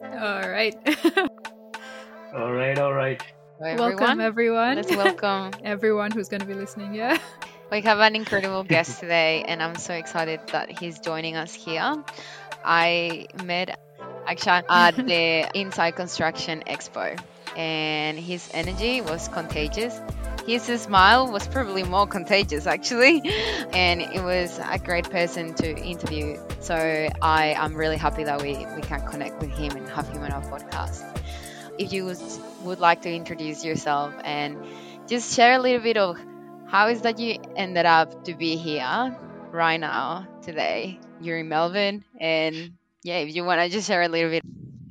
[0.00, 0.74] All right.
[2.34, 3.22] All right, all right.
[3.60, 4.76] Hello, welcome, everyone.
[4.76, 5.52] Let's welcome.
[5.64, 6.94] everyone who's going to be listening.
[6.94, 7.18] Yeah.
[7.70, 12.04] We have an incredible guest today, and I'm so excited that he's joining us here.
[12.64, 13.80] I met
[14.26, 17.18] Akshay at the Inside Construction Expo,
[17.56, 19.98] and his energy was contagious.
[20.46, 23.22] His smile was probably more contagious, actually,
[23.72, 26.38] and it was a great person to interview.
[26.60, 30.22] So I am really happy that we, we can connect with him and have him
[30.22, 31.02] on our podcast.
[31.78, 32.18] If you would,
[32.62, 34.62] would like to introduce yourself and
[35.06, 36.18] just share a little bit of
[36.66, 39.16] how is that you ended up to be here
[39.50, 40.98] right now today?
[41.20, 44.42] You're in Melbourne, and yeah, if you want to just share a little bit.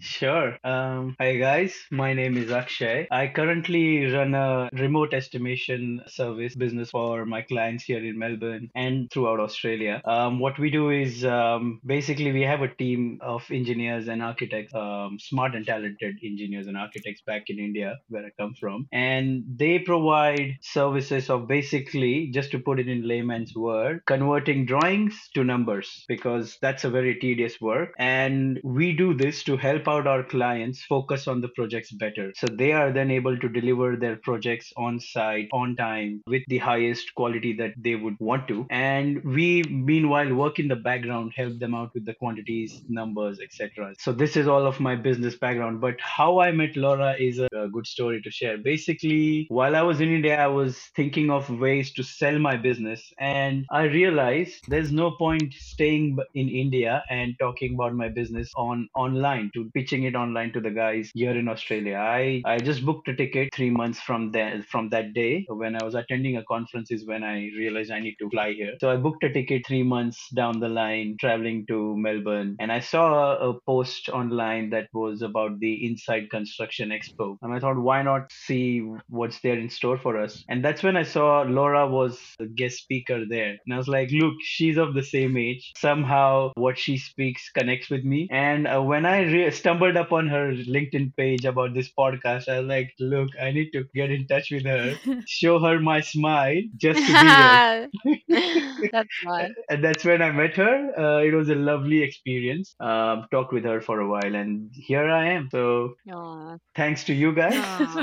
[0.03, 0.57] Sure.
[0.65, 3.07] Um, hi guys, my name is Akshay.
[3.09, 9.09] I currently run a remote estimation service business for my clients here in Melbourne and
[9.09, 10.01] throughout Australia.
[10.03, 14.75] Um, what we do is um, basically we have a team of engineers and architects,
[14.75, 19.45] um, smart and talented engineers and architects back in India, where I come from, and
[19.55, 25.45] they provide services of basically, just to put it in layman's word, converting drawings to
[25.45, 30.83] numbers because that's a very tedious work, and we do this to help our clients
[30.83, 32.31] focus on the projects better.
[32.35, 36.57] So they are then able to deliver their projects on site, on time, with the
[36.57, 38.65] highest quality that they would want to.
[38.69, 43.93] And we, meanwhile, work in the background, help them out with the quantities, numbers, etc.
[43.99, 45.81] So this is all of my business background.
[45.81, 48.57] But how I met Laura is a, a good story to share.
[48.57, 53.13] Basically, while I was in India, I was thinking of ways to sell my business.
[53.19, 58.89] And I realized there's no point staying in India and talking about my business on
[58.95, 61.97] online to pitching it online to the guys here in Australia.
[61.97, 65.83] I, I just booked a ticket three months from there from that day when I
[65.83, 68.75] was attending a conference is when I realized I need to fly here.
[68.79, 72.79] So I booked a ticket three months down the line, traveling to Melbourne, and I
[72.79, 77.77] saw a, a post online that was about the Inside Construction Expo, and I thought,
[77.77, 80.43] why not see what's there in store for us?
[80.47, 84.11] And that's when I saw Laura was a guest speaker there, and I was like,
[84.11, 85.73] look, she's of the same age.
[85.77, 90.53] Somehow, what she speaks connects with me, and uh, when I re- stumbled upon her
[90.53, 92.47] LinkedIn page about this podcast.
[92.47, 94.95] I was like, look, I need to get in touch with her,
[95.27, 97.89] show her my smile just to be there.
[98.91, 99.55] that's fun.
[99.69, 100.91] and that's when I met her.
[100.97, 102.75] Uh, it was a lovely experience.
[102.79, 105.49] Um, talked with her for a while, and here I am.
[105.51, 106.57] So Aw.
[106.75, 107.55] thanks to you guys.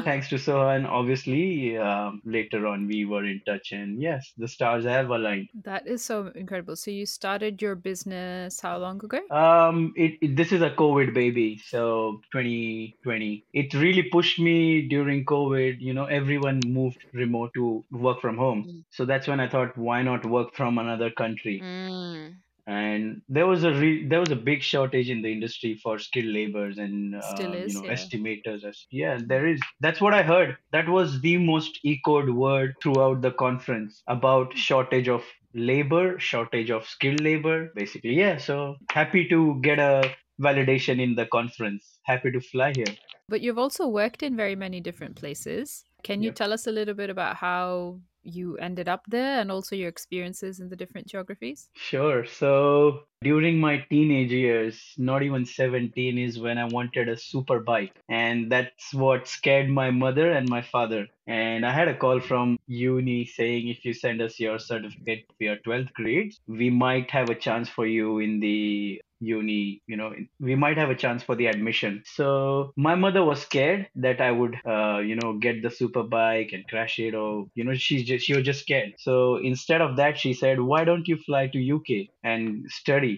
[0.04, 0.86] Thanks to Sohan.
[0.86, 5.48] Obviously, um, later on we were in touch, and yes, the stars have aligned.
[5.64, 6.76] That is so incredible.
[6.76, 9.20] So you started your business how long ago?
[9.30, 13.44] Um, it, it this is a COVID baby, so 2020.
[13.53, 15.81] It really pushed me during COVID.
[15.81, 18.84] You know, everyone moved remote to work from home, Mm.
[18.91, 21.60] so that's when I thought, why not work from another country?
[21.62, 22.34] Mm.
[22.66, 26.33] And there was a re- there was a big shortage in the industry for skilled
[26.34, 27.93] laborers and uh, is, you know yeah.
[27.94, 28.65] estimators.
[28.65, 29.60] As- Yeah, there is.
[29.81, 30.56] That's what I heard.
[30.72, 36.87] That was the most echoed word throughout the conference about shortage of labor, shortage of
[36.87, 38.15] skilled labor, basically.
[38.15, 41.99] Yeah, so happy to get a validation in the conference.
[42.05, 42.97] Happy to fly here.
[43.28, 45.84] But you've also worked in very many different places.
[46.03, 46.34] Can you Yep.
[46.34, 50.61] tell us a little bit about how you ended up there and also your experiences
[50.61, 51.71] in the different geographies?
[51.75, 52.25] Sure.
[52.25, 57.94] So during my teenage years, not even 17 is when I wanted a super bike.
[58.08, 61.06] And that's what scared my mother and my father.
[61.26, 65.44] And I had a call from uni saying if you send us your certificate for
[65.44, 70.14] your 12th grade, we might have a chance for you in the uni you know
[70.41, 74.30] we might have a chance for the admission so my mother was scared that i
[74.30, 78.04] would uh, you know get the super bike and crash it or you know she's
[78.04, 81.47] just she was just scared so instead of that she said why don't you fly
[81.47, 83.09] to uk and study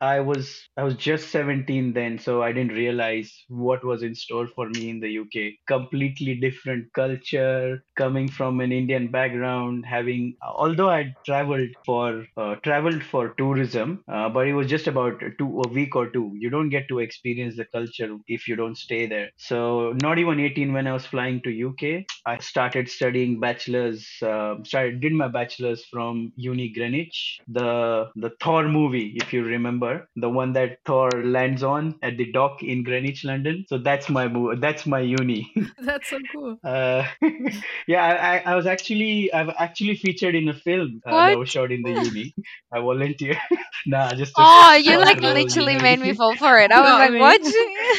[0.00, 4.46] I was I was just 17 then, so I didn't realize what was in store
[4.46, 5.58] for me in the UK.
[5.66, 13.02] Completely different culture, coming from an Indian background, having although I traveled for uh, traveled
[13.02, 16.30] for tourism, uh, but it was just about two a week or two.
[16.34, 19.30] You don't get to experience the culture if you don't stay there.
[19.36, 24.06] So not even 18 when I was flying to UK, I started studying bachelor's.
[24.22, 27.40] Uh, started did my bachelor's from Uni Greenwich.
[27.48, 29.85] The the Thor movie, if you remember,
[30.24, 33.64] the one that Thor lands on at the dock in Greenwich, London.
[33.68, 34.58] So that's my movie.
[34.60, 35.40] That's my uni.
[35.88, 36.58] That's so cool.
[36.76, 37.04] Uh,
[37.86, 41.48] yeah, I, I- I was actually I've actually featured in a film uh, that was
[41.50, 42.34] shot in the uni.
[42.72, 43.38] I volunteered.
[43.86, 46.70] nah, just Oh, you like literally made me fall for it.
[46.72, 47.42] I was No, I like, mean- what?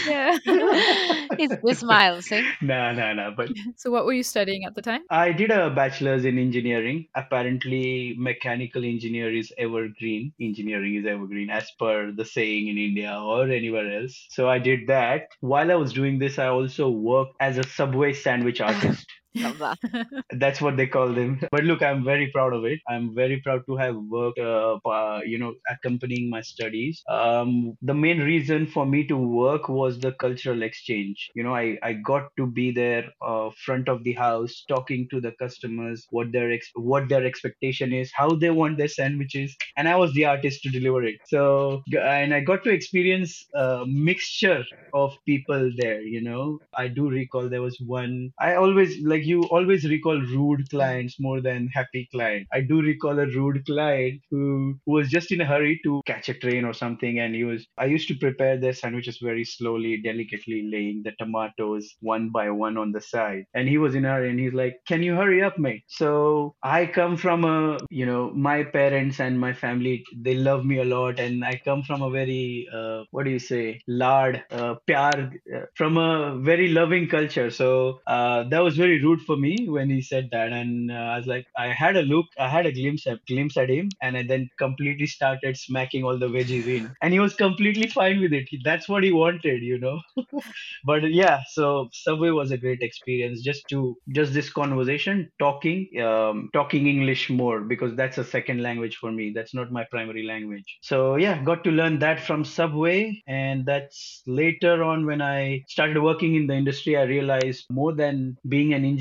[0.05, 0.37] Yeah.
[0.45, 2.47] it's the smile, see?
[2.61, 3.33] no, no, no.
[3.35, 5.01] But so, what were you studying at the time?
[5.09, 7.07] I did a bachelor's in engineering.
[7.15, 10.33] Apparently, mechanical engineer is evergreen.
[10.39, 14.25] Engineering is evergreen, as per the saying in India or anywhere else.
[14.29, 15.29] So I did that.
[15.39, 19.07] While I was doing this, I also worked as a Subway sandwich artist.
[19.35, 19.77] Love that.
[20.31, 21.39] That's what they call them.
[21.51, 22.79] But look, I'm very proud of it.
[22.89, 27.03] I'm very proud to have worked, uh, uh, you know, accompanying my studies.
[27.09, 31.29] Um, the main reason for me to work was the cultural exchange.
[31.35, 35.21] You know, I, I got to be there, uh, front of the house, talking to
[35.21, 39.87] the customers, what their ex- what their expectation is, how they want their sandwiches, and
[39.87, 41.15] I was the artist to deliver it.
[41.27, 46.01] So, and I got to experience a mixture of people there.
[46.01, 48.31] You know, I do recall there was one.
[48.39, 52.47] I always like you always recall rude clients more than happy client.
[52.53, 56.29] I do recall a rude client who, who was just in a hurry to catch
[56.29, 57.65] a train or something, and he was.
[57.77, 62.77] I used to prepare their sandwiches very slowly, delicately, laying the tomatoes one by one
[62.77, 65.41] on the side, and he was in a hurry, and he's like, "Can you hurry
[65.43, 70.35] up, mate?" So I come from a, you know, my parents and my family, they
[70.35, 73.79] love me a lot, and I come from a very, uh, what do you say,
[73.87, 77.49] lard, uh, pyar, uh, from a very loving culture.
[77.49, 81.17] So uh, that was very rude for me when he said that, and uh, I
[81.17, 84.17] was like, I had a look, I had a glimpse, at glimpse at him, and
[84.17, 88.33] I then completely started smacking all the veggies in, and he was completely fine with
[88.33, 88.47] it.
[88.63, 89.99] That's what he wanted, you know.
[90.85, 93.41] but yeah, so Subway was a great experience.
[93.41, 98.97] Just to just this conversation, talking, um, talking English more because that's a second language
[98.97, 99.31] for me.
[99.33, 100.77] That's not my primary language.
[100.81, 106.01] So yeah, got to learn that from Subway, and that's later on when I started
[106.01, 106.97] working in the industry.
[106.97, 108.96] I realized more than being an engineer,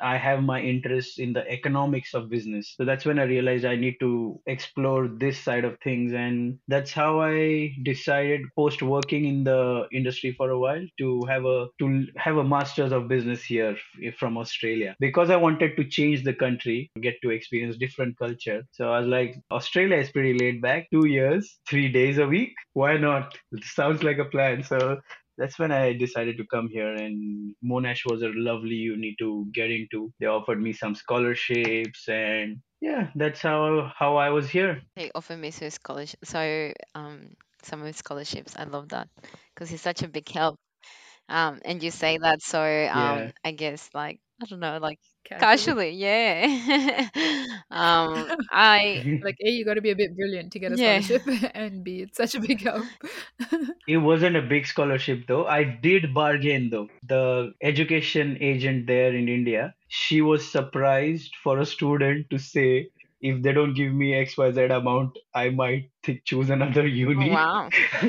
[0.00, 2.74] I have my interest in the economics of business.
[2.76, 6.92] So that's when I realized I need to explore this side of things, and that's
[6.92, 12.06] how I decided post working in the industry for a while to have a to
[12.16, 13.76] have a masters of business here
[14.18, 18.62] from Australia because I wanted to change the country, get to experience different culture.
[18.72, 20.88] So I was like, Australia is pretty laid back.
[20.90, 22.52] Two years, three days a week.
[22.72, 23.36] Why not?
[23.52, 24.62] It sounds like a plan.
[24.62, 25.00] So
[25.40, 29.70] that's when I decided to come here, and Monash was a lovely uni to get
[29.72, 30.12] into.
[30.20, 34.82] They offered me some scholarships, and yeah, that's how how I was here.
[34.96, 38.56] They offered me so scholarship, so um, some of scholarships.
[38.56, 39.08] I love that
[39.54, 40.58] because it's such a big help.
[41.28, 43.30] Um, and you say that so Yeah.
[43.32, 45.40] um, I guess like I don't know, like Casually.
[45.40, 47.08] casually, yeah.
[47.70, 51.00] um, I Like, A, you got to be a bit brilliant to get a yeah.
[51.00, 52.84] scholarship, and B, it's such a big help.
[53.86, 55.46] It wasn't a big scholarship though.
[55.46, 56.88] I did bargain though.
[57.02, 62.90] The education agent there in India, she was surprised for a student to say,
[63.20, 66.86] if they don't give me XYZ amount, I might th- choose another
[67.16, 67.30] Oh, uni.
[67.30, 67.68] wow.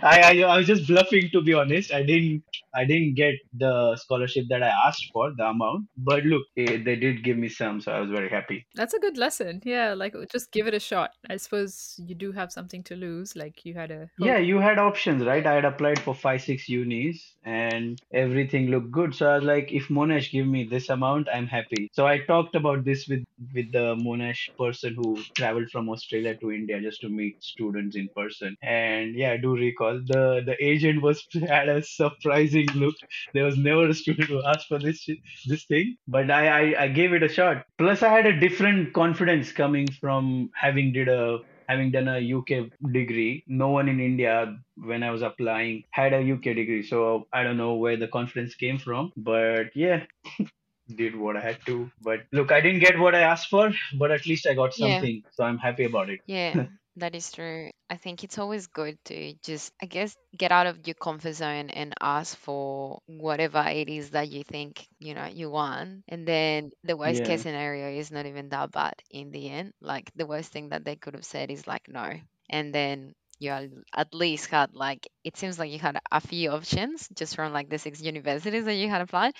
[0.00, 1.92] I, I I was just bluffing to be honest.
[1.92, 2.42] I didn't
[2.74, 5.88] I didn't get the scholarship that I asked for, the amount.
[5.96, 8.66] But look, eh, they did give me some, so I was very happy.
[8.74, 9.60] That's a good lesson.
[9.64, 11.10] Yeah, like just give it a shot.
[11.30, 13.34] I suppose you do have something to lose.
[13.36, 15.46] Like you had a Yeah, you had options, right?
[15.46, 19.14] I had applied for five, six unis and everything looked good.
[19.14, 21.88] So I was like, if Monash give me this amount, I'm happy.
[21.92, 26.52] So I talked about this with with the Monash person who traveled from Australia to
[26.52, 28.56] India just to meet students in person.
[28.62, 32.94] And yeah, I do recall the the agent was had a surprising look.
[33.34, 35.06] There was never a student who asked for this
[35.46, 37.64] this thing, but I, I I gave it a shot.
[37.78, 41.38] Plus, I had a different confidence coming from having did a
[41.68, 46.20] having done a UK degree, no one in India when I was applying had a
[46.32, 46.82] UK degree.
[46.82, 50.04] So I don't know where the confidence came from, but yeah,
[50.96, 51.90] did what I had to.
[52.02, 55.00] But look, I didn't get what I asked for, but at least I got Yeah.
[55.00, 55.22] something.
[55.32, 56.20] So I'm happy about it.
[56.26, 56.66] Yeah,
[56.96, 57.70] that is true.
[57.90, 61.70] I think it's always good to just, I guess, get out of your comfort zone
[61.70, 66.02] and ask for whatever it is that you think, you know, you want.
[66.08, 67.22] And then the worst Yeah.
[67.22, 69.72] case scenario is not even that bad in the end.
[69.80, 72.12] Like the worst thing that they could have said is like no.
[72.50, 76.50] And then you al- at least had like, it seems like you had a few
[76.50, 79.34] options just from like the six universities that you had applied.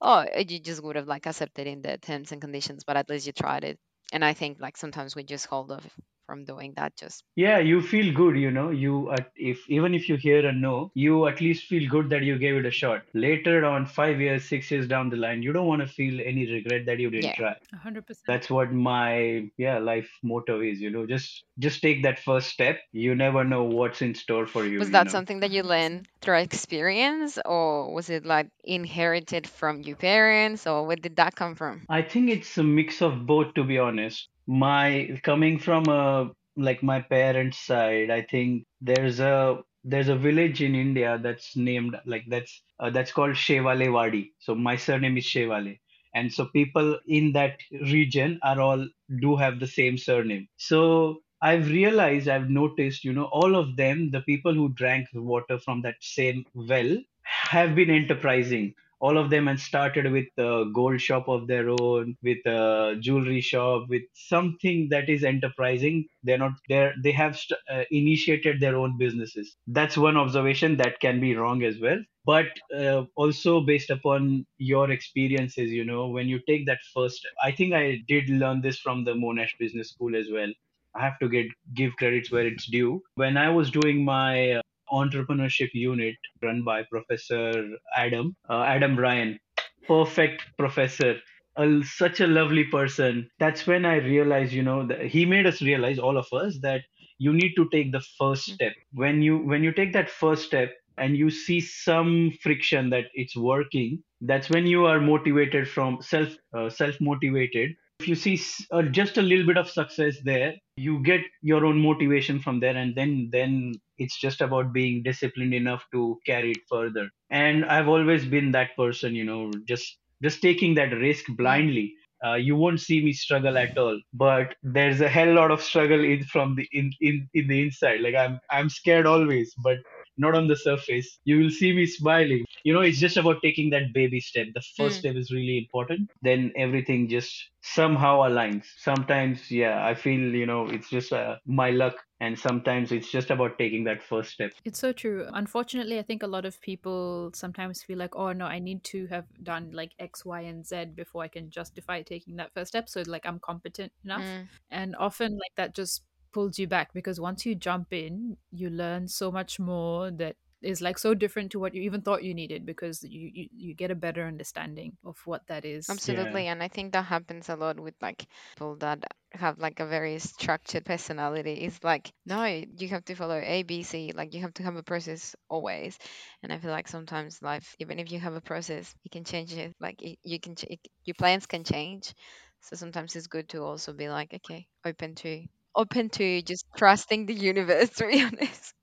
[0.00, 3.26] Oh, you just would have like accepted in the terms and conditions, but at least
[3.26, 3.78] you tried it.
[4.12, 5.86] And I think like sometimes we just hold off
[6.30, 8.70] from doing that just Yeah, you feel good, you know.
[8.70, 12.22] You at if even if you hear a no, you at least feel good that
[12.30, 13.02] you gave it a shot.
[13.26, 16.46] Later on, five years, six years down the line, you don't want to feel any
[16.52, 17.40] regret that you didn't Yeah.
[17.42, 17.54] try.
[17.72, 18.26] A hundred percent.
[18.32, 20.80] That's what my yeah life motto is.
[20.80, 22.80] You know, just just take that first step.
[22.92, 24.78] You never know what's in store for you.
[24.78, 25.12] Was you that know.
[25.18, 30.86] something that you learned through experience or was it like inherited from your parents or
[30.86, 31.82] where did that come from?
[31.88, 34.28] I think it's a mix of both, to be honest.
[34.50, 40.60] My coming from a like my parents' side, I think there's a there's a village
[40.60, 44.32] in India that's named like that's uh, that's called Shewale Wadi.
[44.40, 45.78] So my surname is Shewale,
[46.14, 47.58] and so people in that
[47.92, 48.88] region are all
[49.20, 50.48] do have the same surname.
[50.56, 55.58] So I've realized, I've noticed, you know, all of them, the people who drank water
[55.58, 61.00] from that same well, have been enterprising all of them and started with a gold
[61.00, 66.06] shop of their own with a jewelry shop with something that is enterprising.
[66.22, 69.56] They're not there they have st- uh, initiated their own businesses.
[69.66, 71.98] That's one observation that can be wrong as well.
[72.24, 77.50] But uh, also based upon your experiences you know when you take that first i
[77.50, 80.52] think i did learn this from the monash business school as well.
[80.94, 83.02] I have to get give credits where it's due.
[83.14, 87.52] When i was doing my uh, entrepreneurship unit run by Professor
[87.96, 89.38] Adam, uh, Adam Ryan.
[89.86, 91.16] Perfect professor.
[91.56, 93.30] A, such a lovely person.
[93.38, 96.82] That's when I realized, you know, that he made us realize, all of us, that
[97.18, 98.72] you need to take the first step.
[98.92, 103.36] When you when you take that first step and you see some friction that it's
[103.36, 108.40] working, that's when you are motivated from self uh, self motivated if you see
[108.72, 112.76] uh, just a little bit of success there you get your own motivation from there
[112.76, 117.08] and then then it's just about being disciplined enough to carry it further.
[117.30, 121.94] And i've always been that person you know just just taking that risk blindly.
[122.26, 126.04] Uh, you won't see me struggle at all but there's a hell lot of struggle
[126.04, 128.00] in from the in, in in the inside.
[128.00, 129.78] Like i'm i'm scared always but
[130.16, 131.18] not on the surface.
[131.24, 132.44] You will see me smiling.
[132.64, 134.48] You know, it's just about taking that baby step.
[134.54, 134.98] The first Mm.
[135.00, 136.10] step is really important.
[136.22, 138.66] Then everything just somehow aligns.
[138.78, 141.96] Sometimes, yeah, I feel, you know, it's just uh, my luck.
[142.22, 144.52] And sometimes it's just about taking that first step.
[144.62, 145.26] It's so true.
[145.32, 149.06] Unfortunately, I think a lot of people sometimes feel like, oh no, I need to
[149.06, 152.88] have done like X, Y, and Z before I can justify taking that first step.
[152.90, 154.26] So, like, I'm competent enough.
[154.26, 154.48] Mm.
[154.70, 156.02] And often, like, that just
[156.32, 160.82] pulls you back because once you jump in, you learn so much more that is
[160.82, 163.90] like so different to what you even thought you needed because you, you, you get
[163.90, 165.86] a better understanding of what that is.
[165.88, 169.86] Absolutely, and I think that happens a lot with like people that have like a
[169.86, 171.52] very structured personality.
[171.54, 174.12] It's like, no, you have to follow A, B, C.
[174.12, 175.98] Like you have to have a process always.
[176.42, 179.52] And I feel like sometimes life, even if you have a process, you can change
[179.54, 179.74] it.
[179.80, 182.14] Like it, you can, ch- it, your plans can change.
[182.60, 187.26] So sometimes it's good to also be like, okay, open to open to just trusting
[187.26, 187.90] the universe.
[187.96, 188.74] To be honest.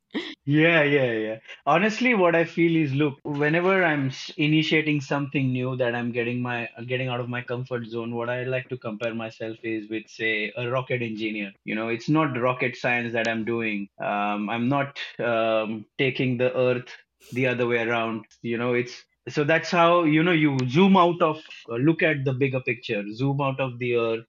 [0.45, 1.37] Yeah, yeah, yeah.
[1.65, 6.69] Honestly, what I feel is, look, whenever I'm initiating something new that I'm getting my
[6.87, 10.53] getting out of my comfort zone, what I like to compare myself is with, say,
[10.55, 11.51] a rocket engineer.
[11.65, 13.89] You know, it's not rocket science that I'm doing.
[13.99, 16.89] Um, I'm not um, taking the Earth
[17.33, 18.25] the other way around.
[18.41, 21.37] You know, it's so that's how you know you zoom out of
[21.69, 24.25] uh, look at the bigger picture, zoom out of the Earth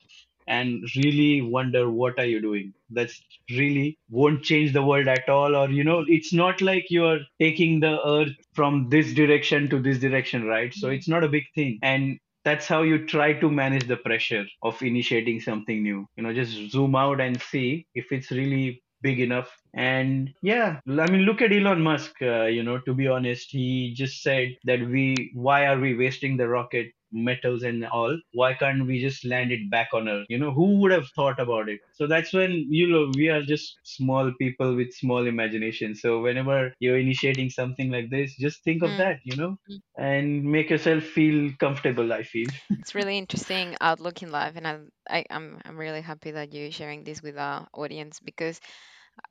[0.48, 2.74] and really wonder what are you doing.
[2.90, 7.20] That's really won't change the world at all or you know it's not like you're
[7.40, 10.72] taking the earth from this direction to this direction right?
[10.74, 11.78] So it's not a big thing.
[11.82, 16.06] And that's how you try to manage the pressure of initiating something new.
[16.16, 19.50] You know just zoom out and see if it's really big enough.
[19.74, 23.94] And yeah i mean look at elon musk uh, you know to be honest he
[23.94, 28.86] just said that we why are we wasting the rocket metals and all why can't
[28.86, 31.80] we just land it back on earth you know who would have thought about it
[31.92, 36.72] so that's when you know we are just small people with small imagination so whenever
[36.80, 38.98] you're initiating something like this just think of Mm.
[38.98, 39.80] that you know Mm.
[39.98, 44.78] and make yourself feel comfortable i feel It's really interesting outlook in life, and I,
[45.08, 48.60] I, I'm, I'm really happy that you're sharing this with our audience because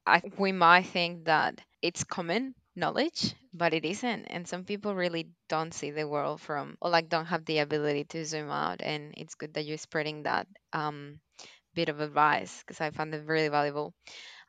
[0.05, 4.25] I we might think that it's common knowledge, but it isn't.
[4.25, 8.05] And some people really don't see the world from or like don't have the ability
[8.05, 8.81] to zoom out.
[8.81, 11.19] And it's good that you're spreading that um
[11.75, 13.93] bit of advice because I found it really valuable.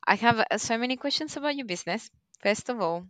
[0.06, 2.10] I have uh, so many questions about your business.
[2.40, 3.06] First of all,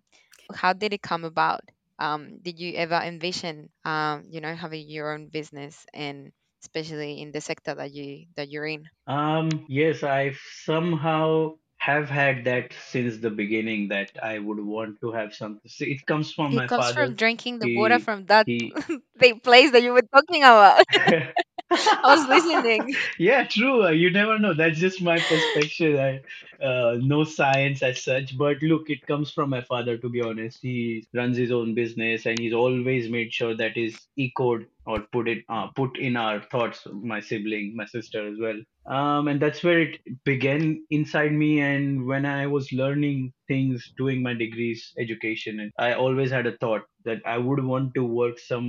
[0.55, 1.63] how did it come about?
[1.99, 6.33] Um, did you ever envision um, you know, having your own business and
[6.63, 8.85] especially in the sector that you that you're in?
[9.07, 15.13] Um, yes, I've somehow have had that since the beginning that I would want to
[15.13, 15.69] have something.
[15.69, 17.17] See, it comes from It my comes from father.
[17.17, 18.75] drinking the water He from that he
[19.17, 20.83] the place that you were talking about.
[21.71, 22.95] I was listening.
[23.19, 23.85] Yeah, true.
[23.85, 24.55] Uh, You never know.
[24.55, 25.99] That's just my perspective.
[25.99, 26.21] I,
[26.65, 30.61] uh, no science as such, but look, it comes from my father, to be honest.
[30.63, 35.29] He runs his own business and he's always made sure that is echoed or put
[35.29, 38.61] it uh, put in our thoughts, my sibling, my sister as well.
[38.97, 41.61] um, and that's where it began inside me.
[41.61, 46.57] And when i was learning things doing my degrees education and i always had a
[46.63, 48.67] thought that i would want to work some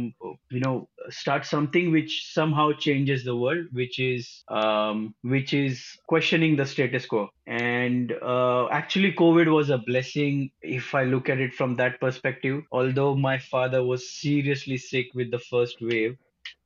[0.51, 6.55] you know start something which somehow changes the world which is um, which is questioning
[6.55, 7.27] the status quo.
[7.47, 12.61] And uh, actually covid was a blessing if i look at it from that perspective.
[12.71, 16.08] Although my father was seriously sick with the first wave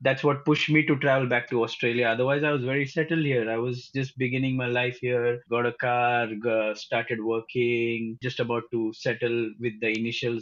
[0.03, 2.07] that's what pushed me to travel back to Australia.
[2.07, 3.49] Otherwise, I was very settled here.
[3.49, 6.27] I was just beginning my life here, got a car,
[6.75, 10.39] started working, just about to settle with the initial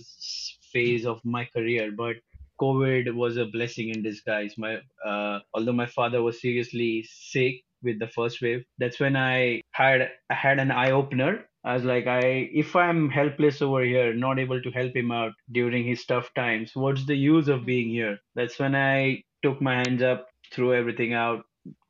[0.73, 1.91] phase of my career.
[1.95, 2.17] But
[2.59, 4.55] COVID was a blessing in disguise.
[4.57, 9.61] My uh, although my father was seriously sick with the first wave, that's when I
[9.71, 11.45] had I had an eye opener.
[11.63, 15.33] I was like, I if I'm helpless over here, not able to help him out
[15.51, 18.17] during his tough times, what's the use of being here?
[18.35, 21.45] That's when I took my hands up, threw everything out,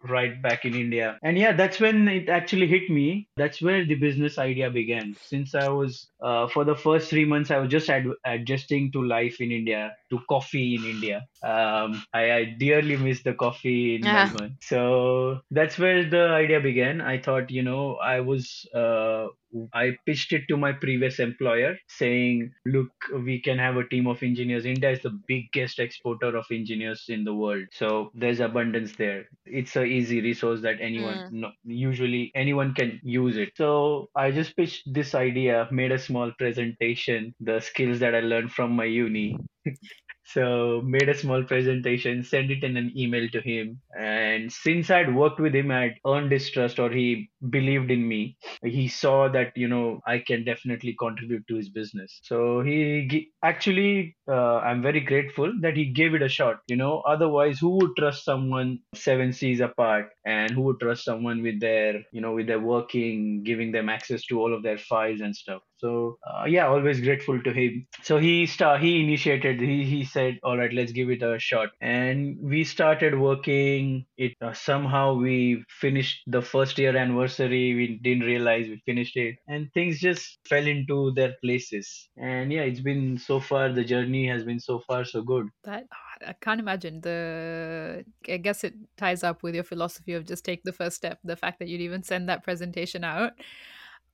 [0.07, 1.17] right back in India.
[1.23, 3.27] And yeah, that's when it actually hit me.
[3.37, 5.15] That's where the business idea began.
[5.21, 9.03] Since I was, uh, for the first three months, I was just ad- adjusting to
[9.03, 11.25] life in India, to coffee in India.
[11.43, 14.25] Um, I, I dearly miss the coffee in Yeah.
[14.25, 14.57] Melbourne.
[14.61, 17.01] So that's where the idea began.
[17.01, 19.27] I thought, you know, I was, uh,
[19.73, 22.89] I pitched it to my previous employer saying, look,
[23.25, 24.65] we can have a team of engineers.
[24.65, 27.65] India is the biggest exporter of engineers in the world.
[27.71, 29.25] So there's abundance there.
[29.45, 31.31] It's a easy resource that anyone, Mm.
[31.31, 33.51] no, usually anyone can use it.
[33.57, 38.51] So I just pitched this idea, made a small presentation, the skills that I learned
[38.53, 39.37] from my uni.
[40.33, 43.81] So made a small presentation, sent it in an email to him.
[43.99, 48.37] And since I'd worked with him, I'd earned his trust or he believed in me.
[48.63, 52.19] He saw that, you know, I can definitely contribute to his business.
[52.23, 56.59] So he actually, uh, I'm very grateful that he gave it a shot.
[56.67, 61.41] You know, otherwise, who would trust someone seven seas apart and who would trust someone
[61.43, 65.21] with their, you know, with their working, giving them access to all of their files
[65.21, 65.61] and stuff.
[65.81, 67.87] So uh, yeah, always grateful to him.
[68.03, 69.59] So he sta- he initiated.
[69.59, 74.05] He he said, all right, let's give it a shot, and we started working.
[74.17, 77.73] It uh, somehow we finished the first year anniversary.
[77.75, 82.09] We didn't realize we finished it, and things just fell into their places.
[82.17, 83.73] And yeah, it's been so far.
[83.73, 85.49] The journey has been so far so good.
[85.63, 85.87] That
[86.25, 88.05] I can't imagine the.
[88.27, 91.19] I guess it ties up with your philosophy of just take the first step.
[91.23, 93.33] The fact that you'd even send that presentation out.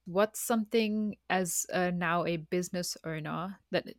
[0.08, 3.94] What's something as a, now a business owner that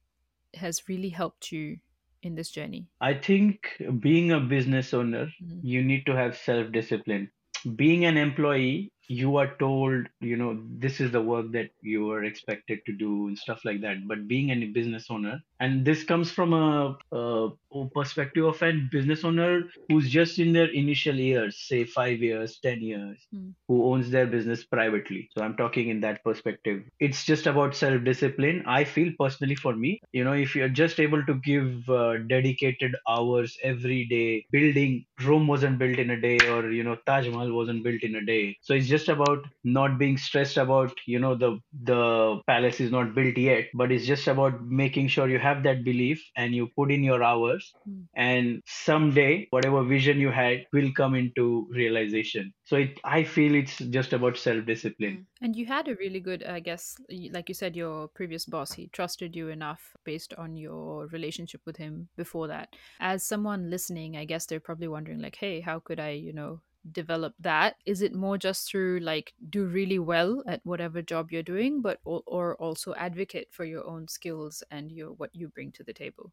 [0.55, 1.81] has really helped you
[2.23, 2.89] in this journey?
[3.01, 5.63] I think being a business owner, Mhm.
[5.63, 7.31] you need to have self discipline.
[7.75, 12.23] Being an employee, you are told, you know, this is the work that you are
[12.23, 14.07] expected to do and stuff like that.
[14.07, 17.51] But being a business owner, and this comes from a, a
[17.99, 22.83] perspective of a business owner who's just in their initial years, say five years, 10
[22.83, 23.55] years, Mm.
[23.69, 25.29] who owns their business privately.
[25.33, 26.83] So I'm talking in that perspective.
[27.01, 28.63] It's just about self discipline.
[28.67, 32.97] I feel personally for me, you know, if you're just able to give uh, dedicated
[33.09, 37.53] hours every day, building Rome wasn't built in a day, or you know, Taj Mahal
[37.53, 38.57] wasn't built in a day.
[38.63, 43.15] So it's just about not being stressed about, you know, the the palace is not
[43.15, 46.91] built yet, but it's just about making sure you have that belief and you put
[46.91, 48.07] in your hours Mm.
[48.17, 53.79] and someday whatever vision you had will come into realization so it, i feel it's
[53.79, 56.97] just about self discipline And you had a really good, I guess,
[57.31, 61.77] like you said, your previous boss, he trusted you enough based on your relationship with
[61.77, 62.75] him before that.
[62.99, 66.63] As someone listening, I guess they're probably wondering, like, hey, how could I, you know,
[66.91, 67.77] develop that?
[67.87, 72.01] Is it more just through like do really well at whatever job you're doing, but
[72.05, 75.93] or, or also advocate for your own skills and your what you bring to the
[75.95, 76.33] table?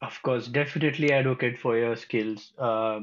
[0.00, 3.00] of course definitely advocate for your skills uh,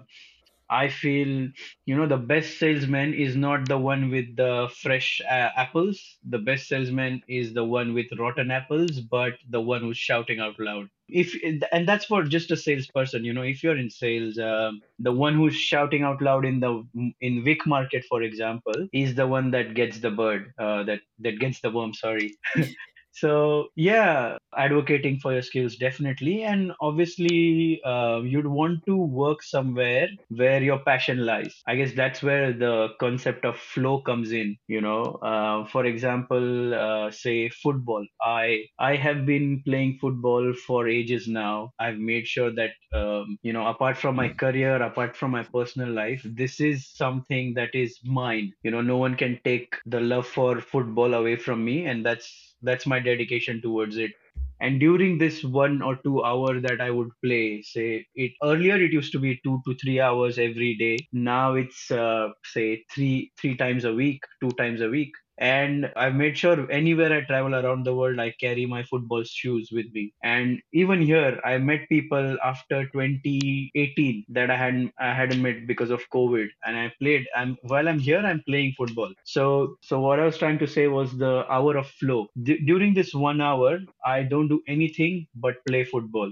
[0.69, 1.49] I feel,
[1.86, 6.17] you know, the best salesman is not the one with the fresh uh, apples.
[6.27, 10.60] The best salesman is the one with rotten apples, but the one who's shouting out
[10.60, 10.89] loud.
[11.08, 11.36] If
[11.71, 15.34] and that's for just a salesperson, you know, if you're in sales, um, the one
[15.36, 16.84] who's shouting out loud in the
[17.19, 21.39] in Vic market, for example, is the one that gets the bird, uh, that that
[21.39, 21.93] gets the worm.
[21.95, 22.36] Sorry.
[23.12, 30.08] So yeah, advocating for your skills definitely, and obviously uh, you'd want to work somewhere
[30.30, 31.62] where your passion lies.
[31.67, 34.56] I guess that's where the concept of flow comes in.
[34.67, 38.06] You know, uh, for example, uh, say football.
[38.22, 41.74] I I have been playing football for ages now.
[41.78, 45.89] I've made sure that um, you know, apart from my career, apart from my personal
[45.89, 48.54] life, this is something that is mine.
[48.63, 52.48] You know, no one can take the love for football away from me, and that's
[52.62, 54.12] that's my dedication towards it.
[54.62, 58.91] And during this one or two hour that i would play say it earlier it
[58.91, 60.98] used to be two to three hours every day.
[61.13, 66.15] Now it's uh, say three three times a week two times a week and I've
[66.15, 70.13] made sure anywhere I travel around the world, I carry my football shoes with me.
[70.23, 75.89] And even here, I met people after 2018 that I hadn't I hadn't met because
[75.91, 77.28] of COVID, and I played.
[77.36, 79.13] And while I'm here, I'm playing football.
[79.23, 82.28] So so what I was trying to say was the hour of flow.
[82.43, 86.32] D- during this one hour, I don't do anything but play football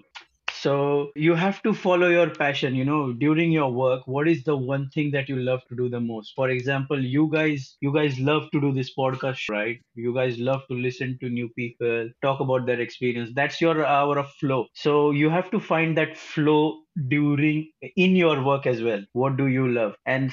[0.62, 4.56] so you have to follow your passion you know during your work what is the
[4.56, 6.34] one thing that you love to do the most?
[6.36, 9.80] For example you guys you guys love to do this podcast right?
[9.96, 13.32] You guys love to listen to new people talk about their experience.
[13.36, 14.68] That's your hour of flow.
[14.74, 19.48] So you have to find that flow during in your work as well what do
[19.48, 19.96] you love?
[20.06, 20.32] And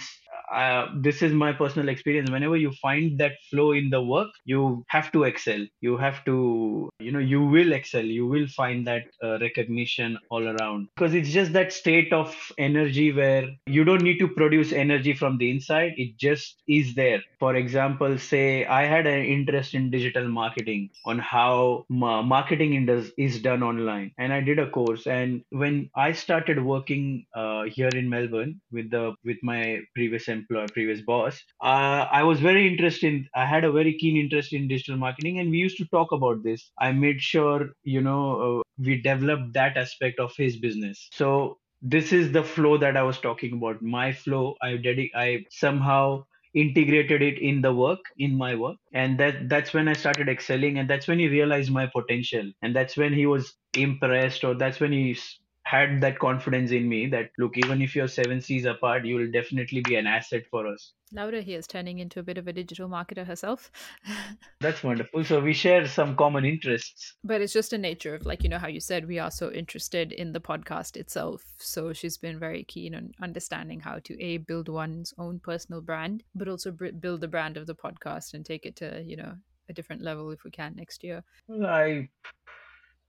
[0.52, 2.30] uh, this is my personal experience.
[2.30, 5.64] Whenever you find that flow in the work you have to excel.
[5.80, 8.04] You have to you know you will excel.
[8.04, 10.88] You will find that uh, recognition all around.
[10.96, 15.38] Because it's just that state of energy where you don't need to produce energy from
[15.38, 15.92] the inside.
[15.96, 17.22] It just is there.
[17.38, 22.74] For example say i had an interest in digital marketing on how ma- marketing
[23.16, 24.12] is done online.
[24.18, 25.06] And i did a course.
[25.06, 30.66] And when i started working uh, here in melbourne with the with my previous employer,
[30.72, 33.24] previous boss, uh, I was very interested.
[33.34, 36.42] I had a very keen interest in digital marketing, and we used to talk about
[36.42, 36.70] this.
[36.78, 41.08] I made sure, you know, uh, we developed that aspect of his business.
[41.12, 43.82] So this is the flow that I was talking about.
[43.82, 49.18] My flow, I dedic- I somehow integrated it in the work in my work and
[49.18, 52.96] that that's when i started excelling and that's when he realized my potential and that's
[52.96, 55.16] when he was impressed or that's when he
[55.64, 59.30] had that confidence in me that look even if you're seven seas apart you will
[59.30, 60.92] definitely be an asset for us.
[61.12, 63.70] Laura here is turning into a bit of a digital marketer herself.
[64.60, 65.24] that's wonderful.
[65.24, 67.14] So we share some common interests.
[67.24, 69.50] But it's just a nature of like you know how you said we are so
[69.50, 71.42] interested in the podcast itself.
[71.58, 76.24] So she's been very keen on understanding how to a build one's own personal brand
[76.34, 79.34] but also build the brand of the podcast and take it to you know
[79.68, 81.22] a different level if we can next year.
[81.64, 82.08] I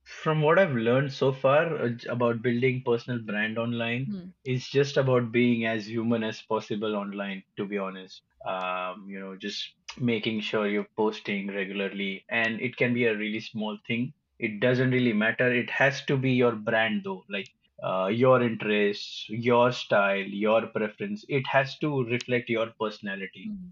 [0.06, 4.30] from what I've learned so far uh, about building personal brand online, Hmm.
[4.44, 8.22] it's just about being as human as possible online, to be honest.
[8.46, 13.40] Um, you know, just making sure you're posting regularly, and it can be a really
[13.40, 14.14] small thing.
[14.38, 15.52] It doesn't really matter.
[15.52, 17.48] It has to be your brand, though, like
[17.82, 21.24] uh, your interests, your style, your preference.
[21.28, 23.52] It has to reflect your personality.
[23.52, 23.70] Hmm.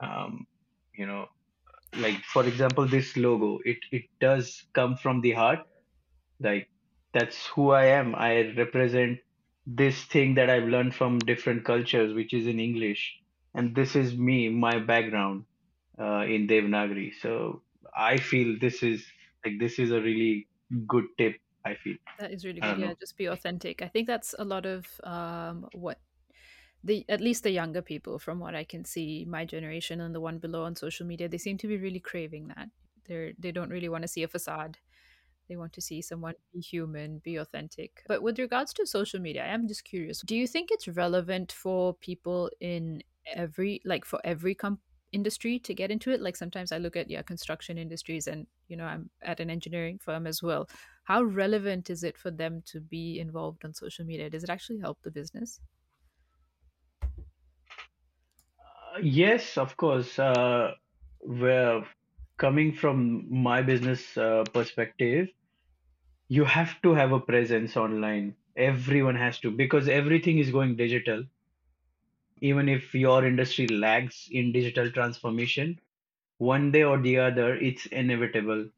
[0.00, 0.46] Um,
[0.94, 1.28] you know,
[1.96, 5.60] like for example, this logo, it it does come from the heart
[6.40, 6.68] like
[7.12, 8.14] that's who I am.
[8.14, 9.18] I represent
[9.66, 13.18] this thing that I've learned from different cultures, which is in English,
[13.54, 15.44] and this is me, my background
[15.98, 17.12] uh, in Devanagari.
[17.20, 17.62] So
[17.96, 19.04] I feel this is
[19.44, 20.46] like this is a really
[20.86, 21.36] good tip.
[21.64, 22.78] I feel that is really good.
[22.78, 22.94] Yeah, know.
[23.00, 23.82] just be authentic.
[23.82, 25.98] I think that's a lot of um, what
[26.84, 30.20] the at least the younger people, from what I can see, my generation and the
[30.20, 32.68] one below on social media, they seem to be really craving that.
[33.08, 34.78] They're they don't really want to see a facade.
[35.48, 38.02] They want to see someone be human, be authentic.
[38.08, 40.20] But with regards to social media, I am just curious.
[40.22, 44.80] Do you think it's relevant for people in every like for every com-
[45.12, 46.20] industry to get into it?
[46.20, 49.98] Like sometimes I look at yeah, construction industries and you know, I'm at an engineering
[49.98, 50.68] firm as well.
[51.04, 54.28] How relevant is it for them to be involved on social media?
[54.30, 55.60] Does it actually help the business?
[58.94, 60.18] Uh, yes, of course.
[60.18, 60.74] Uh,
[61.20, 61.84] where
[62.38, 65.28] coming from my business uh, perspective,
[66.28, 68.36] you have to have a presence online.
[68.56, 71.24] Everyone has to because everything is going digital.
[72.40, 75.78] Even if your industry lags in digital transformation,
[76.38, 78.70] one day or the other, it's inevitable.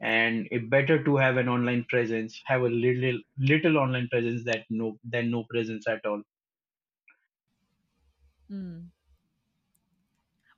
[0.00, 4.66] And it better to have an online presence, have a little little online presence that
[4.70, 6.22] no than no presence at all.
[8.50, 8.90] Mm.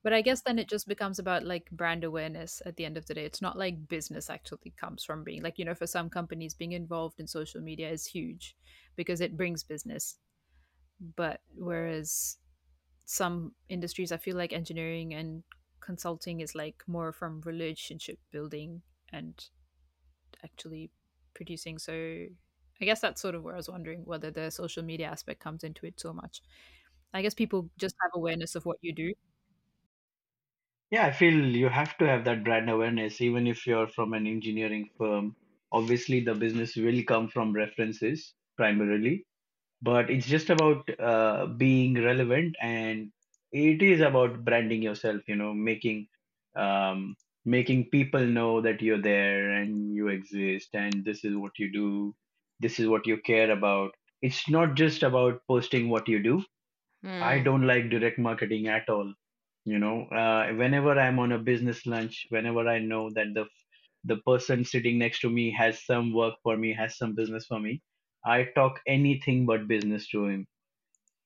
[0.03, 3.07] But I guess then it just becomes about like brand awareness at the end of
[3.07, 3.25] the day.
[3.25, 6.73] It's not like business actually comes from being like, you know, for some companies, being
[6.73, 8.57] involved in social media is huge
[8.97, 10.19] because it brings business.
[11.01, 12.39] But whereas
[13.07, 15.45] some industries, I feel like engineering and
[15.81, 19.45] consulting is like more from relationship building and
[20.45, 20.91] actually
[21.35, 21.79] producing.
[21.79, 21.93] So
[22.81, 25.65] I guess that's sort of where I was wondering whether the social media aspect comes
[25.65, 26.43] into it so much.
[27.15, 29.15] I guess people just have awareness of what you do.
[30.91, 34.27] Yeah, I feel you have to have that brand awareness, even if you're from an
[34.27, 35.37] engineering firm.
[35.73, 39.27] Obviously, the business will come from references primarily,
[39.83, 43.13] but it's just about uh, being relevant and
[43.53, 46.09] it is about branding yourself, you know, making
[46.57, 51.73] um, making people know that you're there and you exist and this is what you
[51.73, 52.15] do,
[52.61, 53.93] this is what you care about.
[54.23, 56.45] It's not just about posting what you do.
[57.21, 57.41] I Mm.
[57.41, 59.15] don't like direct marketing at all.
[59.65, 63.47] You know, uh, whenever I'm on a business lunch, whenever I know that the
[64.05, 67.61] the person sitting next to me has some work for me, has some business for
[67.61, 67.83] me,
[68.25, 70.47] I talk anything but business to him.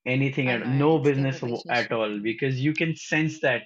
[0.07, 3.62] Anything at no business at all because you can sense that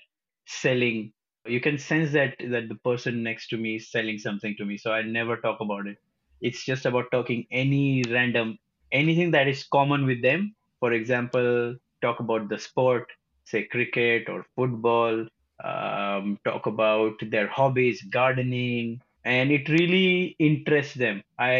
[0.47, 1.13] selling
[1.47, 4.77] you can sense that that the person next to me is selling something to me
[4.79, 5.99] so i never talk about it.
[6.41, 8.59] It's just about talking any random
[8.93, 10.55] anything that is common with them.
[10.81, 13.09] For example talk about the sport
[13.51, 15.27] say cricket or football
[15.65, 21.57] um, talk about their hobbies gardening and it really interests them i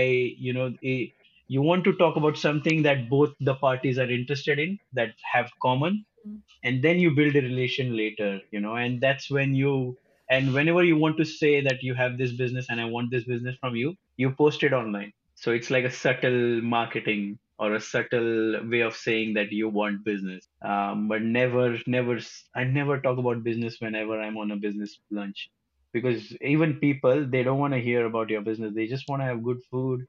[0.47, 1.13] you know i
[1.49, 5.51] you want to talk about something that both the parties are interested in that have
[5.63, 6.41] common Mm.
[6.65, 9.97] and then you build a relation later you know and that's when you
[10.29, 13.25] and whenever you want to say that you have this business and i want this
[13.25, 17.81] business from you you post it online so it's like a subtle marketing or a
[17.81, 22.19] subtle way of saying that you want business um, but never never
[22.55, 25.51] I never talk about business whenever i'm on a business lunch
[25.93, 29.27] because even people they don't want to hear about your business they just want to
[29.27, 30.07] have good food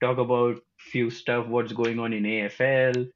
[0.00, 3.08] talk about few stuff what's going on in afl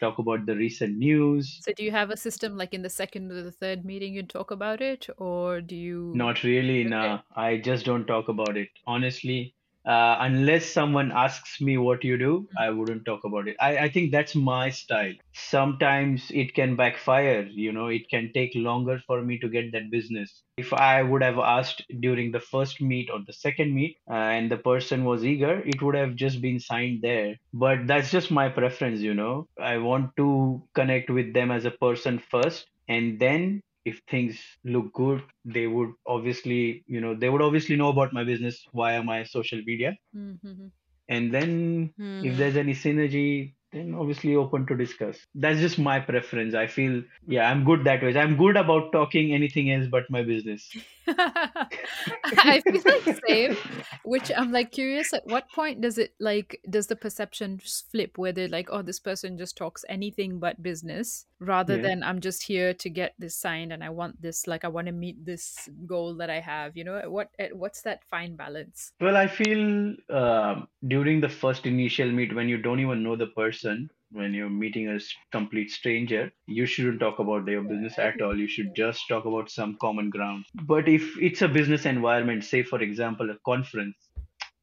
[0.00, 3.30] talk about the recent news So do you have a system like in the second
[3.30, 6.12] or the third meeting you talk about it, or do you?
[6.14, 6.90] Not really, Okay.
[6.90, 7.20] nah.
[7.36, 8.68] I just don't talk about it.
[8.86, 12.46] Honestly, uh, unless someone asks me what you do, Mm.
[12.58, 13.56] I wouldn't talk about it.
[13.60, 15.14] I, I think that's my style.
[15.34, 19.90] Sometimes it can backfire, you know, it can take longer for me to get that
[19.90, 20.42] business.
[20.56, 24.50] If I would have asked during the first meet or the second meet uh, and
[24.50, 27.36] the person was eager, it would have just been signed there.
[27.52, 29.48] But that's just my preference, you know.
[29.60, 34.92] I want to connect with them as a person first and then if things look
[34.92, 39.22] good they would obviously you know they would obviously know about my business via my
[39.24, 39.96] social media.
[40.16, 40.66] Mm-hmm.
[41.08, 42.36] and then if Mm.
[42.36, 45.18] there's any synergy then obviously open to discuss.
[45.34, 46.54] That's just my preference.
[46.54, 48.14] I feel yeah i'm good that way.
[48.16, 50.70] I'm good about talking anything else but my business
[51.08, 53.56] I feel like same,
[54.04, 58.18] which I'm like curious at what point does it like does the perception just flip
[58.18, 62.20] where they're like, oh, this person just talks anything but business rather yeah than I'm
[62.20, 65.24] just here to get this signed and I want this like I want to meet
[65.24, 67.00] this goal that I have, you know?
[67.10, 68.92] What at- what's that fine balance?
[69.00, 73.26] Well, I feel um during the first initial meet, when you don't even know the
[73.28, 74.98] person, when you're meeting a
[75.32, 78.38] complete stranger, you shouldn't talk about your Yeah, business at all.
[78.38, 80.44] You should just talk about some common ground.
[80.64, 83.96] But if it's a business environment, say for example, a conference,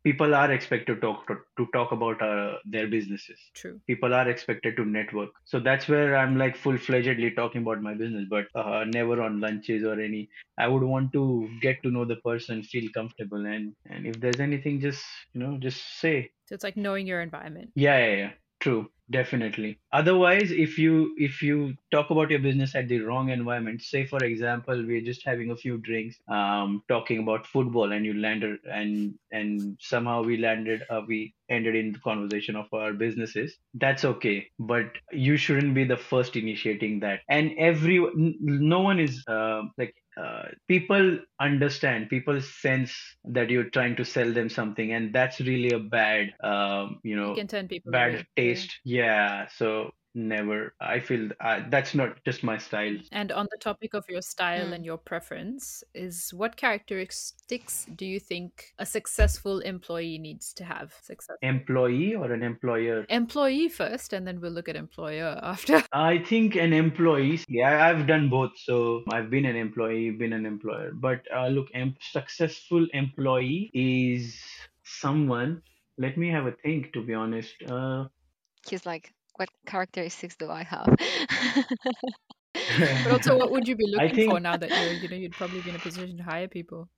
[0.04, 3.80] people are expected to talk to, to talk about uh, their businesses True.
[3.88, 8.26] people are expected to network so that's where i'm like full-fledgedly talking about my business
[8.30, 12.16] but uh, never on lunches or any i would want to get to know the
[12.18, 16.64] person feel comfortable and and if there's anything just you know just say So it's
[16.64, 17.70] like knowing your environment.
[17.76, 18.32] yeah, yeah, yeah.
[18.60, 19.80] True, definitely.
[19.93, 24.22] Otherwise, if you if you talk about your business at the wrong environment, say for
[24.24, 29.15] example, we're just having a few drinks, um, talking about football, and you landed and
[29.32, 33.58] and somehow we landed, uh, we ended in the conversation of our businesses.
[33.74, 37.22] That's okay, but you shouldn't be the first initiating that.
[37.30, 43.96] And every no one is uh, like uh, people understand people sense that you're trying
[43.96, 47.68] to sell them something and that's really a bad um, you You know can turn
[47.68, 48.28] people bad away.
[48.36, 49.92] Taste yeah so
[50.28, 54.22] never i feel uh, that's not just my style And on the topic of your
[54.22, 54.74] style Mm.
[54.76, 60.94] and your preference, is what characteristics do you think a successful employee needs to have?
[61.02, 65.82] Successful employee or an employer employee first, and then we'll look at employer after.
[65.94, 70.46] i think an employee yeah i've done both so i've been an employee been an
[70.46, 74.36] employer but uh, look em- successful employee is
[74.84, 75.62] someone
[75.98, 78.06] let me have a think to be honest uh,
[78.70, 80.93] He's like, what characteristics do I have?
[83.04, 85.36] But also, what would you be I looking for now that you're, you know, you'd
[85.36, 86.89] probably be in a position to hire people?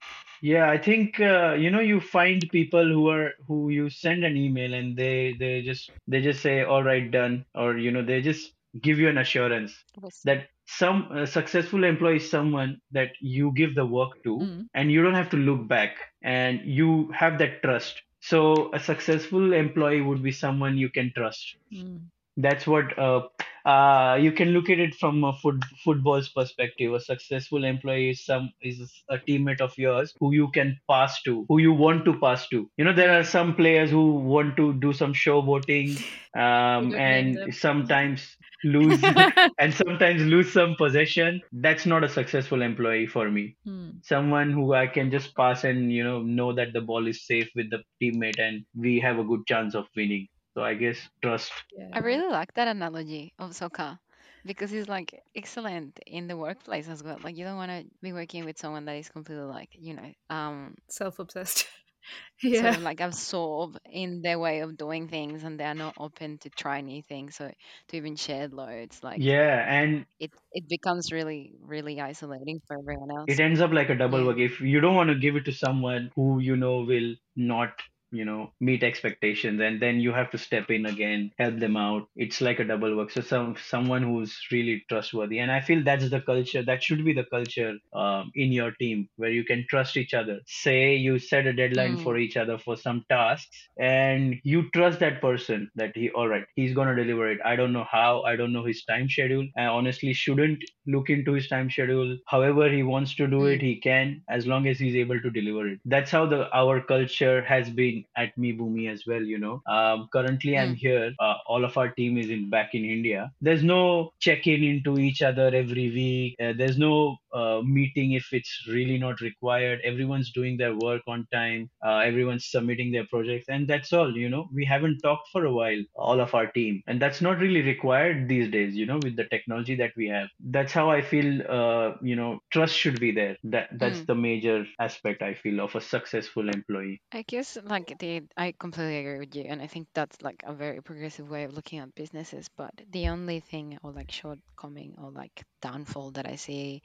[0.42, 4.36] Yeah, I think uh, you know you find people who are who you send an
[4.38, 8.22] email and they they just they just say all right done or you know they
[8.22, 13.52] just give you an assurance Was- that some uh, successful employee is someone that you
[13.54, 17.38] give the work to Mm, and you don't have to look back and you have
[17.40, 18.02] that trust.
[18.22, 22.12] So a successful employee would be someone you can trust mm,
[22.44, 23.22] that's what uh,
[23.66, 26.94] uh, you can look at it from a foot, football's perspective.
[26.94, 31.46] A successful employee is some is a teammate of yours who you can pass to,
[31.48, 32.70] who you want to pass to.
[32.78, 36.02] You know, there are some players who want to do some showboating,
[36.36, 39.02] um, and sometimes lose
[39.60, 41.42] and sometimes lose some possession.
[41.52, 43.58] That's not a successful employee for me.
[43.66, 43.90] Hmm.
[44.04, 47.50] Someone who I can just pass and you know know that the ball is safe
[47.56, 50.28] with the teammate and we have a good chance of winning.
[50.54, 51.52] So I guess trust.
[51.94, 54.00] I really like that analogy of soccer
[54.46, 57.18] because it's like excellent in the workplace as well.
[57.22, 60.14] Like you don't want to be working with someone that is completely like, you know,
[60.30, 61.68] um Self obsessed.
[62.54, 62.78] sort yeah.
[62.78, 66.82] of like absorbed in their way of doing things and they're not open to try
[66.82, 67.52] new things so
[67.90, 73.12] to even share loads like Yeah, and it it becomes really really isolating for everyone
[73.12, 75.36] else it ends up like a double yeah work if you don't want to give
[75.36, 80.12] it to someone who you know will not you know meet expectations and then you
[80.12, 82.08] have to step in again help them out.
[82.16, 83.12] It's like a double work.
[83.12, 87.14] So some someone who's really trustworthy and i feel that's the culture that should be
[87.14, 90.40] the culture um, in your team where you can trust each other.
[90.46, 95.00] Say you set a deadline for mm, each other for some tasks and you trust
[95.00, 97.40] that person that he all right he's going to deliver it.
[97.46, 99.48] I don't know how i don't know his time schedule.
[99.58, 102.18] I honestly shouldn't look into his time schedule.
[102.28, 105.30] However he wants to do it mm, he can as long as he's able to
[105.30, 105.80] deliver it.
[105.86, 108.52] That's how the our culture has been at me
[108.88, 109.62] as well you know.
[109.68, 113.32] Um, currently i'm mm, here uh, all of our team is in back in india.
[113.42, 116.36] There's no check in into each other every week.
[116.42, 119.80] Uh, there's no uh, meeting if it's really not required.
[119.84, 121.70] Everyone's doing their work on time.
[121.86, 124.48] Uh, everyone's submitting their projects and that's all you know.
[124.54, 126.82] We haven't talked for a while all of our team.
[126.88, 130.28] And that's not really required these days you know with the technology that we have.
[130.40, 133.38] That's how i feel uh, you know trust should be there.
[133.44, 134.08] That that's mm.
[134.08, 137.02] the major aspect i feel of a successful employee.
[137.12, 140.54] I guess like the i completely agree with you and i think that's like a
[140.54, 145.12] very progressive way of looking at businesses but the only thing or like shortcoming or
[145.12, 146.82] like downfall that i see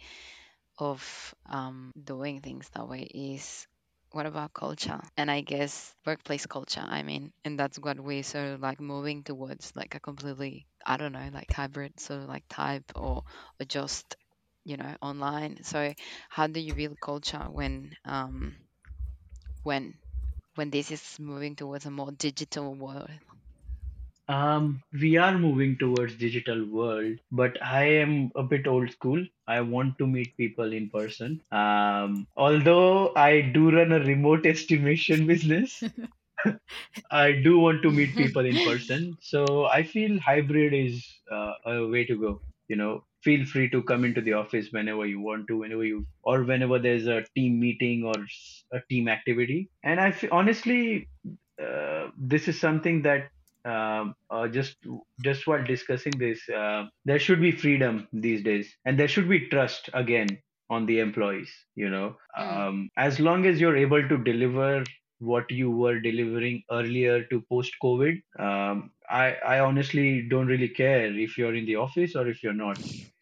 [0.78, 3.66] of um, doing things that way is
[4.12, 5.00] what about culture?
[5.16, 9.22] And i guess workplace culture i mean and that's what we're sort of like moving
[9.24, 13.24] towards like a completely i don't know like hybrid sort of like type or
[13.60, 14.16] or just
[14.64, 15.62] you know online.
[15.62, 15.94] So
[16.28, 18.56] how do you build culture when um
[19.62, 19.94] when
[20.56, 23.10] when this is moving towards a more digital world
[24.28, 29.24] Um, we are moving towards digital world, but I am a bit old school.
[29.46, 31.42] I want to meet people in person.
[31.52, 35.82] Um, although I do run a remote estimation business,
[37.10, 39.16] I do want to meet people in person.
[39.20, 42.42] So I feel hybrid is uh, a way to go.
[42.68, 46.06] You know, feel free to come into the office whenever you want to, whenever you,
[46.22, 48.14] or whenever there's a team meeting or
[48.72, 49.70] a team activity.
[49.84, 51.08] And I honestly,
[51.62, 53.28] uh, this is something that
[53.64, 54.76] um, uh, just
[55.24, 59.48] just while discussing this, uh, there should be freedom these days, and there should be
[59.48, 60.28] trust again
[60.70, 61.52] on the employees.
[61.74, 64.84] You know, mm, um, as long as you're able to deliver
[65.18, 71.06] what you were delivering earlier to post COVID, um, I I honestly don't really care
[71.26, 72.78] if you're in the office or if you're not.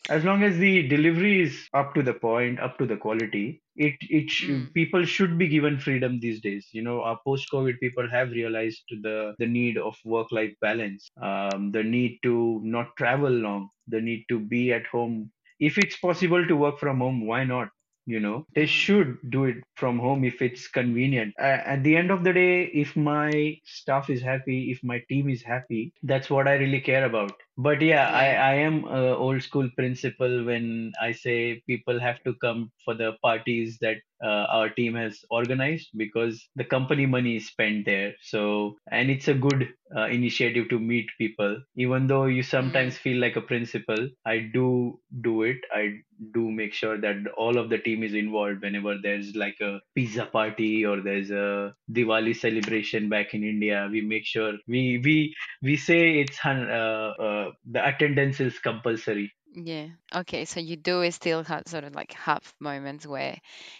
[0.08, 3.96] As long as the delivery is up to the point up to the quality it
[4.08, 6.68] it sh- mm, people should be given freedom these days.
[6.72, 11.10] You know our post covid people have realized the the need of work life balance
[11.20, 15.30] um, the need to not travel long the need to be at home.
[15.60, 17.68] If it's possible to work from home why not
[18.06, 18.46] you know.
[18.54, 21.34] They mm, should do it from home if it's convenient.
[21.38, 25.30] Uh, at the end of the day if my staff is happy if my team
[25.30, 29.14] is happy that's what i really care about but yeah, I, yeah I am a
[29.16, 34.46] old school principal when I say people have to come for the parties that uh,
[34.56, 38.14] our team has organized because the company money is spent there.
[38.22, 41.62] So, and it's a good uh, initiative to meet people.
[41.76, 45.58] Even though you mm, sometimes feel like a principal, I do do it.
[45.72, 45.98] I
[46.32, 50.26] do make sure that all of the team is involved whenever there's like a pizza
[50.26, 53.88] party or there's a Diwali celebration back in India.
[53.90, 59.32] We make sure we we we say it's hun- uh, uh, the attendance is compulsory.
[59.56, 59.86] Yeah.
[60.12, 60.46] Okay.
[60.46, 63.38] So you do still have sort of like have moments where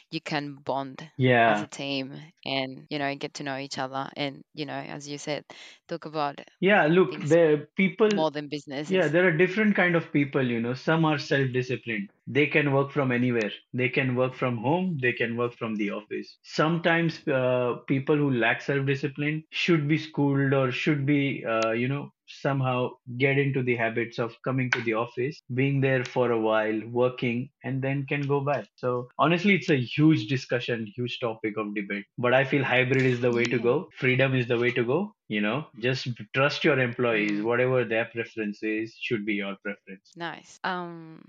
[0.08, 1.54] you can bond yeah.
[1.54, 2.12] as a team
[2.44, 5.44] and, you know, get to know each other and, you know, as you said,
[5.88, 6.86] talk about yeah.
[6.86, 8.08] Look, the people.
[8.14, 8.88] more than business.
[8.88, 10.46] Yeah, there are different kind of people.
[10.46, 12.08] You know, some are self-disciplined.
[12.28, 13.50] They can work from anywhere.
[13.72, 14.98] They can work from home.
[15.02, 16.38] They can work from the office.
[16.44, 22.12] Sometimes uh, people who lack self-discipline should be schooled or should be, uh, you know,
[22.40, 26.80] somehow get into the habits of coming to the office, being there for a while,
[26.90, 28.66] working, and then can go back.
[28.76, 32.06] So honestly, it's a huge discussion, huge topic of debate.
[32.18, 33.88] But I feel hybrid is the way to go.
[33.98, 35.14] Freedom is the way to go.
[35.28, 37.40] You know, just trust your employees.
[37.40, 40.16] Mm, Whatever their preference is, should be your preference.
[40.16, 40.58] nice.
[40.64, 41.22] Um,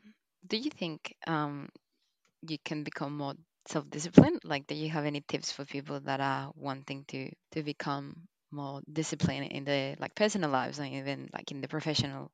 [0.47, 1.69] do you think um
[2.47, 3.33] you can become more
[3.67, 4.41] self-disciplined?
[4.43, 8.81] Like, do you have any tips for people that are wanting to to become more
[8.91, 12.31] discipline in the like personal lives and even like in the professional?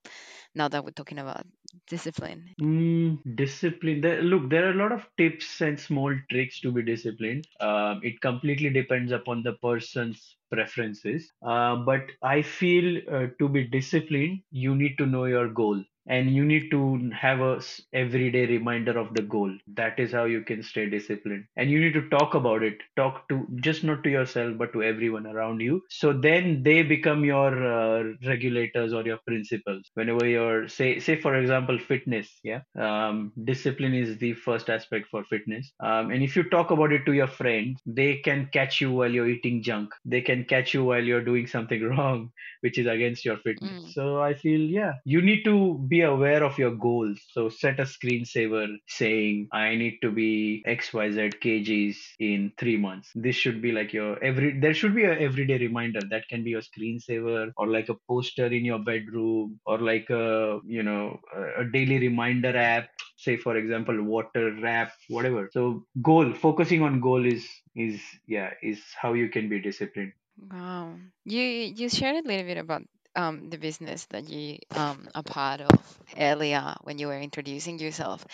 [0.56, 1.46] Now that we're talking about
[1.88, 2.56] discipline.
[2.62, 4.02] Mm, discipline.
[4.02, 7.48] There, look, there are a lot of tips and small tricks to be disciplined.
[7.60, 11.32] Um, it completely depends upon the person's preferences.
[11.42, 16.32] Uh, but I feel uh, to be disciplined, you need to know your goal and
[16.36, 17.62] you need to have a
[17.94, 19.52] everyday reminder of the goal.
[19.76, 21.46] That is how you can stay disciplined.
[21.58, 22.78] And you need to talk about it.
[22.98, 25.82] Talk to just not to yourself, but to everyone around you.
[25.90, 29.90] So then they become your uh, regulators or your principles.
[29.96, 35.24] Whenever you're say say for example fitness, yeah, um, discipline is the first aspect for
[35.26, 35.72] fitness.
[35.80, 39.12] Um, and if you talk about it to your friends, they can catch you while
[39.12, 39.92] you're eating junk.
[40.06, 42.32] They can catch you while you're doing something wrong,
[42.62, 43.82] which is against your fitness.
[43.82, 47.20] Mm, So I feel yeah, you need to be aware of your goals.
[47.32, 53.10] So set a screensaver saying I need to be XYZ kgs in three months.
[53.16, 56.52] This should be like your every there should be a everyday reminder that can be
[56.52, 61.20] your screensaver or like a poster in your bedroom or like a you know
[61.58, 67.26] a daily reminder app say for example water app whatever so goal focusing on goal
[67.26, 70.14] is is yeah is how you can be disciplined
[70.52, 70.96] wow.
[71.26, 72.84] You you shared a little bit about
[73.16, 78.26] um the business that you um are part of earlier when you were introducing yourself.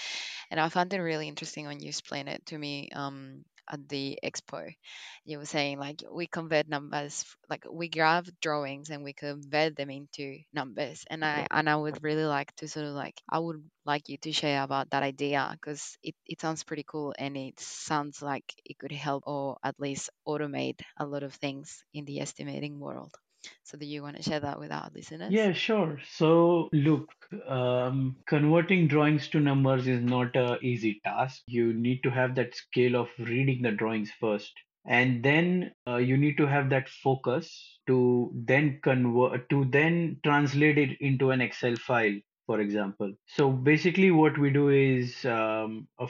[0.52, 4.20] And I found it really interesting when you explained it to me um, at the
[4.24, 4.74] expo.
[5.26, 9.90] You were saying like we convert numbers, like we grab drawings and we convert them
[9.90, 11.06] into numbers.
[11.10, 14.18] And I and I would really like to sort of like I would like you
[14.20, 18.54] to share about that idea because it, it sounds pretty cool and it sounds like
[18.66, 23.14] it could help or at least automate a lot of things in the estimating world.
[23.64, 25.32] So do you want to share that with our listeners?
[25.32, 26.00] Yeah, sure.
[26.10, 27.10] So, look,
[27.48, 31.44] um, converting drawings to numbers is not a easy task.
[31.48, 34.54] You need to have that skill of reading the drawings first,
[34.86, 40.78] and then uh, you need to have that focus to then convert to then translate
[40.78, 43.14] it into an Excel file, for example.
[43.26, 46.08] So basically, what we do is um, a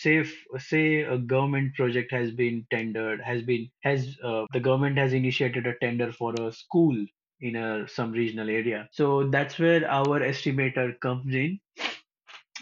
[0.00, 4.98] say if, say a government project has been tendered has been has uh, the government
[4.98, 6.96] has initiated a tender for a school
[7.40, 8.88] in a some regional area.
[8.92, 11.60] So that's where our estimator comes in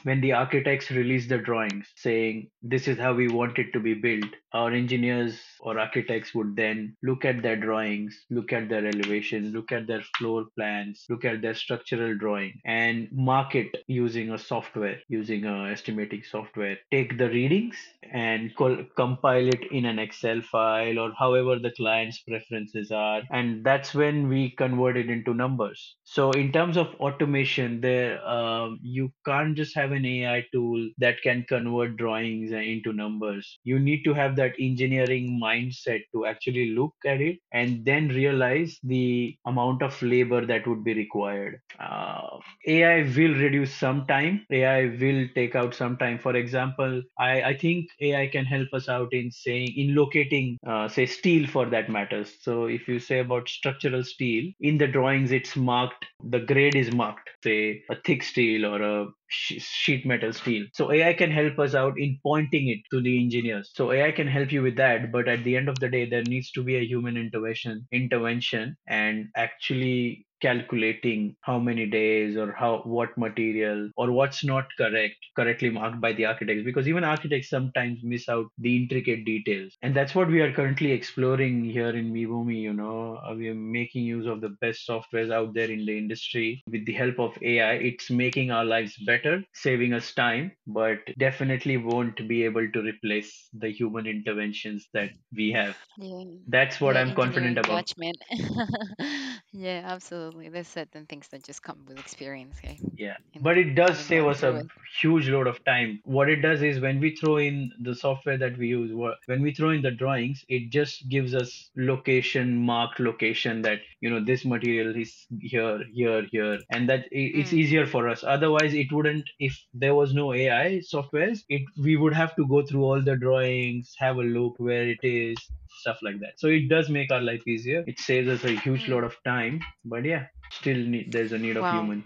[0.05, 3.95] when the architects release the drawings saying this is how we want it to be
[3.95, 9.53] built our engineers or architects would then look at their drawings look at their elevations
[9.53, 14.39] look at their floor plans look at their structural drawing and mark it using a
[14.39, 16.77] software using a estimating software.
[16.91, 17.77] Take the readings
[18.13, 18.53] and
[18.97, 24.29] compile it in an excel file or however the client's preferences are and that's when
[24.29, 25.97] we convert it into numbers.
[26.05, 31.23] So in terms of automation there um, you can't just have an ai tool that
[31.23, 33.59] can convert drawings into numbers.
[33.65, 38.79] You need to have that engineering mindset to actually look at it and then realize
[38.83, 41.61] the amount of labor that would be required.
[41.81, 44.45] Uh, ai will reduce some time.
[44.51, 46.19] Ai will take out some time.
[46.19, 50.89] For example i i think ai can help us out in saying in locating uh,
[50.89, 55.33] say steel for that matters so if you say about structural steel in the drawings
[55.33, 60.67] it's marked the grade is marked say a thick steel or a sheet metal steel.
[60.73, 63.71] So ai can help us out in pointing it to the engineers.
[63.75, 66.25] So ai can help you with that but at the end of the day there
[66.25, 72.73] needs to be a human intervention intervention and actually calculating how many days or how
[72.85, 78.01] what material or what's not correct correctly marked by the architects because even architects sometimes
[78.03, 79.77] miss out the intricate details.
[79.83, 83.19] And that's what we are currently exploring here in Mebumi you know.
[83.27, 86.63] Uh, we are making use of the best softwares out there in the industry.
[86.71, 91.77] With the help of AI it's making our lives better saving us time but definitely
[91.77, 95.77] won't be able to replace the human interventions that we have.
[95.97, 97.85] Yeah, that's what yeah, I'm confident about.
[99.53, 100.34] Yeah, absolutely.
[100.35, 104.27] There's certain things that just come with experience, okay, Yeah, and but it does save
[104.27, 104.63] us a
[105.01, 106.01] huge load of time.
[106.05, 108.93] What it does is when we throw in the software that we use,
[109.27, 114.11] when we throw in the drawings, it just gives us location, marked location that, you
[114.11, 118.23] know, this material is here, here, here, and that it's Mm, easier for us.
[118.25, 122.65] Otherwise, it wouldn't, if there was no AI softwares, it we would have to go
[122.65, 125.37] through all the drawings, have a look where it is,
[125.69, 126.39] stuff like that.
[126.39, 127.83] So it does make our life easier.
[127.87, 128.89] It saves us a huge mm.
[128.89, 129.61] lot of time.
[129.85, 130.14] But yeah.
[130.51, 132.05] Still need, there's a need of human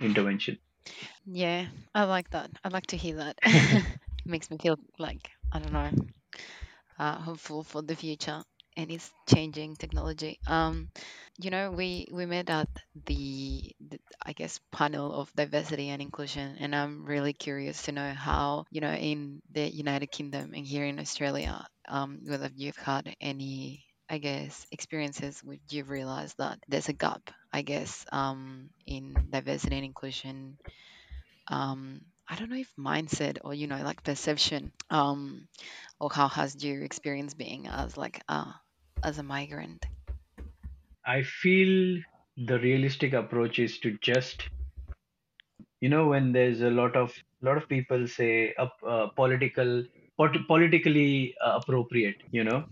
[0.00, 0.58] intervention.
[1.26, 2.50] Yeah, I like that.
[2.64, 3.38] I like to hear that.
[3.70, 3.84] It
[4.24, 5.90] makes me feel like, I don't know,
[6.98, 8.42] uh, hopeful for the future
[8.76, 10.38] and it's changing technology.
[10.46, 10.88] Um,
[11.38, 12.68] you know, we we met at
[13.06, 18.12] the, the I guess panel of diversity and inclusion, and I'm really curious to know
[18.12, 23.14] how you know in the United Kingdom and here in Australia, um, whether you've had
[23.20, 23.84] any.
[24.10, 29.76] I guess experiences would you realize that there's a gap, I guess, um, in diversity
[29.76, 30.58] and inclusion
[31.48, 35.48] um i don't know if mindset or you know like perception um
[36.00, 38.52] or how has your experience being as like uh
[39.02, 39.86] as a migrant
[41.06, 42.02] I feel
[42.36, 44.50] the realistic approach is to just,
[45.80, 49.84] you know, when there's a lot of lot of people say up uh, political,
[50.16, 52.66] pot- politically uh, appropriate, you know.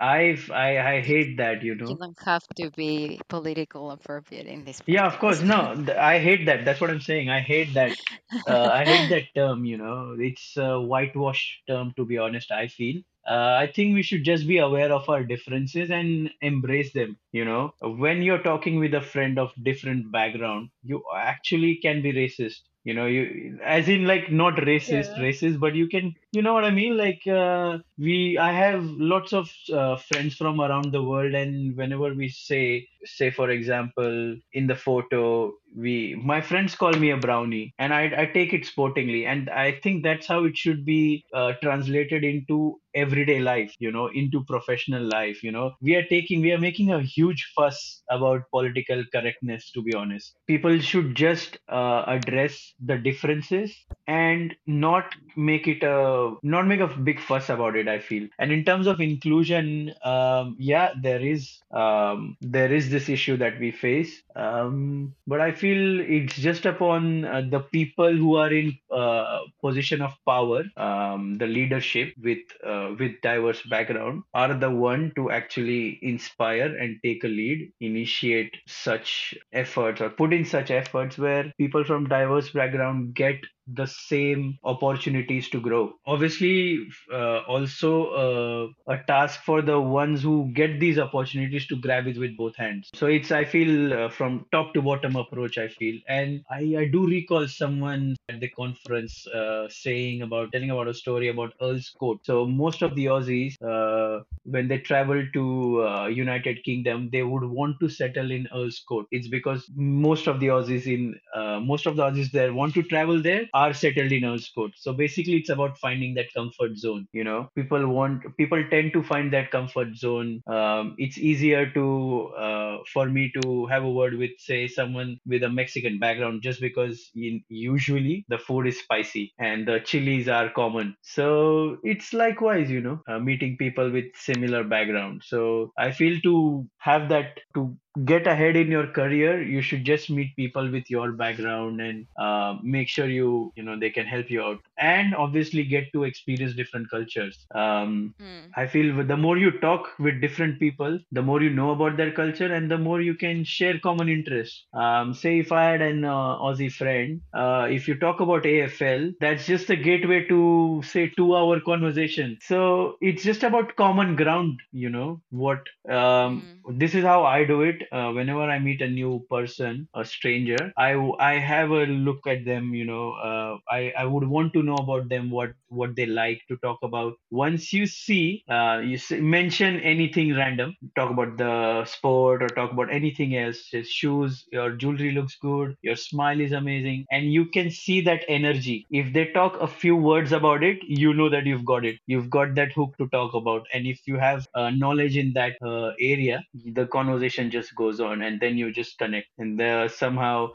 [0.00, 1.96] I've I I hate that, you you know.
[1.96, 5.40] don't have to be political appropriate in this Yeah, of course.
[5.40, 6.64] podcast No, th- I hate that.
[6.64, 7.28] That's what I'm saying.
[7.30, 7.98] I hate that.
[8.46, 10.16] Uh, I hate that term, you know.
[10.18, 13.02] It's a whitewash term, to be honest, I feel.
[13.28, 17.44] Uh, I think we should just be aware of our differences and embrace them, you
[17.44, 17.74] know.
[17.80, 22.60] When you're talking with a friend of different background, you actually can be racist.
[22.86, 25.24] You know, you as in like not racist, Yeah.
[25.26, 26.96] racist, but you can, you know what I mean?
[26.96, 32.14] Like uh, we, I have lots of uh, friends from around the world, and whenever
[32.14, 37.74] we say, say for example, in the photo, we, my friends call me a brownie,
[37.78, 41.52] and I, I take it sportingly, and I think that's how it should be uh,
[41.62, 45.72] translated into everyday life you know into professional life you know.
[45.82, 50.34] We are taking we are making a huge fuss about political correctness to be honest.
[50.46, 53.74] People should just uh, address the differences
[54.06, 58.26] and not make it a not make a big fuss about it i feel.
[58.38, 63.58] And in terms of inclusion um, yeah there is um, there is this issue that
[63.60, 64.22] we face.
[64.34, 70.00] Um, but i feel it's just upon uh, the people who are in uh, position
[70.02, 75.98] of power um, the leadership with uh, with diverse background are the one to actually
[76.02, 81.84] inspire and take a lead initiate such efforts or put in such efforts where people
[81.84, 83.36] from diverse background get
[83.66, 85.94] the same opportunities to grow.
[86.06, 92.06] Obviously, uh, also uh, a task for the ones who get these opportunities to grab
[92.06, 92.90] it with both hands.
[92.94, 95.58] So it's I feel uh, from top to bottom approach.
[95.58, 100.70] I feel, and I, I do recall someone at the conference uh, saying about telling
[100.70, 102.18] about a story about Earl's Court.
[102.22, 107.44] So most of the Aussies, uh, when they travel to uh, United Kingdom, they would
[107.44, 109.06] want to settle in Earl's Court.
[109.10, 112.82] It's because most of the Aussies in uh, most of the Aussies there want to
[112.82, 114.72] travel there are settled in Earl's Court.
[114.76, 117.06] So basically, it's about finding that comfort zone.
[117.12, 120.42] You know, people want people tend to find that comfort zone.
[120.46, 125.42] Um, it's easier to uh, for me to have a word with say someone with
[125.42, 130.50] a Mexican background just because in, usually the food is spicy and the chilies are
[130.50, 130.96] common.
[131.02, 135.22] So it's likewise, you know, uh, meeting people with similar background.
[135.24, 140.10] So I feel to have that to get ahead in your career you should just
[140.10, 144.30] meet people with your background and uh, make sure you you know they can help
[144.30, 144.58] you out.
[144.78, 147.46] And obviously get to experience different cultures.
[147.54, 151.70] Um, mm, i feel the more you talk with different people the more you know
[151.70, 154.66] about their culture and the more you can share common interests.
[154.72, 159.12] Um, say if i had an uh, aussie friend uh, if you talk about afl
[159.20, 162.38] that's just a gateway to say two hour conversation.
[162.42, 167.44] So it's just about common ground you know what um, mm, this is how I
[167.44, 167.82] do it.
[167.92, 172.44] Uh, whenever I meet a new person, a stranger, I I have a look at
[172.44, 172.74] them.
[172.74, 176.42] You know, uh, I I would want to know about them, what what they like
[176.48, 177.14] to talk about.
[177.30, 182.72] Once you see, uh, you s mention anything random, talk about the sport or talk
[182.72, 183.62] about anything else.
[183.70, 188.24] Just shoes, your jewelry looks good, your smile is amazing, and you can see that
[188.28, 188.86] energy.
[188.90, 191.98] If they talk a few words about it, you know that you've got it.
[192.06, 195.56] You've got that hook to talk about, and if you have uh, knowledge in that
[195.62, 196.44] uh, area,
[196.80, 200.48] the conversation just goes on, and then you just connect, and there somehow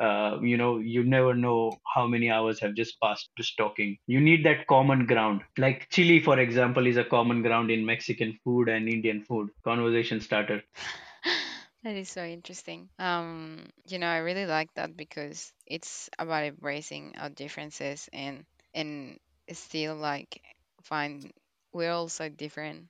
[0.00, 3.98] uh, you know you never know how many hours have just passed just talking.
[4.06, 5.42] You need that common ground.
[5.58, 9.50] Like chili for example is a common ground in mexican food and indian food.
[9.64, 10.62] Conversation starter.
[11.84, 12.88] That is so interesting.
[12.98, 19.18] Um you know i really like that because it's about embracing our differences and and
[19.52, 20.42] still like
[20.82, 21.32] find
[21.72, 22.88] we're all so different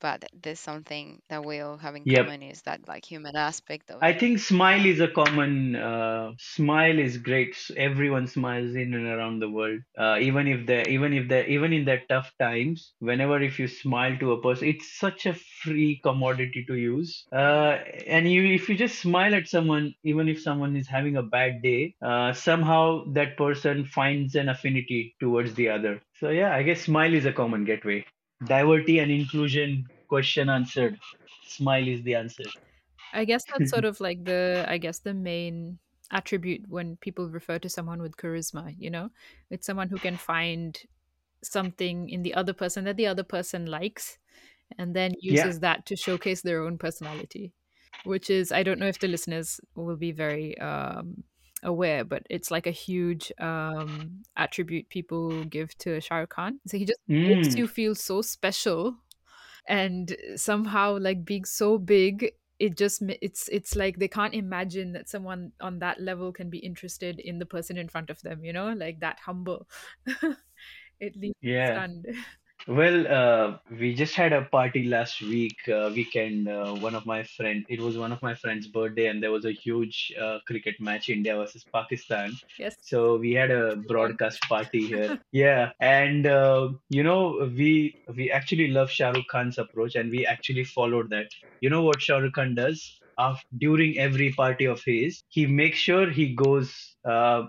[0.00, 2.26] but there's something that we all have in Yep.
[2.26, 4.14] common is that like human aspect of I it.
[4.14, 7.50] think smile is a common uh, smile is great.
[7.54, 9.80] S- Everyone smiles in and around the world.
[9.98, 13.66] Uh, even if they even if they even in their tough times, whenever if you
[13.68, 17.26] smile to a person, it's such a free commodity to use.
[17.32, 21.22] Uh, and you if you just smile at someone, even if someone is having a
[21.22, 26.02] bad day, uh, somehow that person finds an affinity towards the other.
[26.20, 28.04] So yeah, I guess smile is a common gateway.
[28.42, 30.98] Diversity and inclusion question answered.
[31.42, 32.44] Smile is the answer.
[33.12, 35.78] I guess that's sort of like the I guess the main
[36.10, 39.10] attribute when people refer to someone with charisma, you know?
[39.50, 40.80] It's someone who can find
[41.44, 44.18] something in the other person that the other person likes
[44.78, 45.52] and then Yeah.
[45.52, 47.54] uses that to showcase their own personality,
[48.04, 51.24] which is I don't know if the listeners will be very um
[51.66, 56.60] aware, but it's like a huge um attribute people give to Shah Rukh Khan.
[56.66, 57.56] So he just makes Mm.
[57.56, 58.96] you feel so special
[59.68, 65.08] and somehow like being so big it just it's it's like they can't imagine that
[65.08, 68.52] someone on that level can be interested in the person in front of them you
[68.52, 69.68] know like that humble
[71.00, 71.70] it leaves Yeah.
[71.70, 72.06] stunned
[72.68, 76.48] Well, uh, we just had a party last week, uh, weekend.
[76.48, 79.44] Uh, one of my friend, it was one of my friend's birthday, and there was
[79.44, 82.32] a huge uh, cricket match, India versus Pakistan.
[82.58, 85.14] yes So we had a broadcast party here.
[85.32, 90.26] Yeah, and uh, you know, we we actually love Shah Rukh Khan's approach, and we
[90.26, 91.28] actually followed that.
[91.60, 93.00] You know what Shah Rukh Khan does?
[93.18, 96.74] After, during every party of his, he makes sure he goes.
[97.04, 97.44] Uh,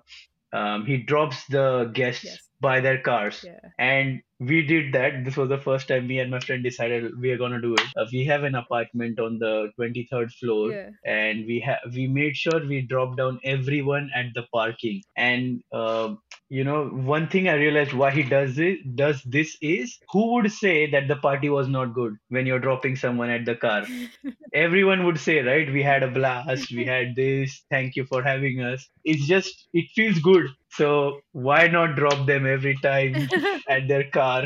[0.53, 2.46] um, he drops the guests Yes.
[2.59, 3.43] By their cars.
[3.45, 3.59] Yeah.
[3.77, 5.25] And we did that.
[5.25, 7.73] This was the first time me and my friend decided we are going to do
[7.73, 7.85] it.
[7.95, 10.89] Uh, we have an apartment on the 23rd floor yeah.
[11.05, 15.01] and we have we made sure we dropped down everyone at the parking.
[15.15, 16.15] And uh,
[16.49, 20.49] you know one thing i realized why he does it does this is who would
[20.49, 23.85] say that the party was not good when you're dropping someone at the car?
[24.53, 25.71] Everyone would say right?
[25.71, 26.71] We had a blast.
[26.71, 27.63] We had this.
[27.69, 28.87] Thank you for having us.
[29.03, 30.47] It's just it feels good
[30.77, 33.31] so why not drop them every time
[33.69, 34.45] at their car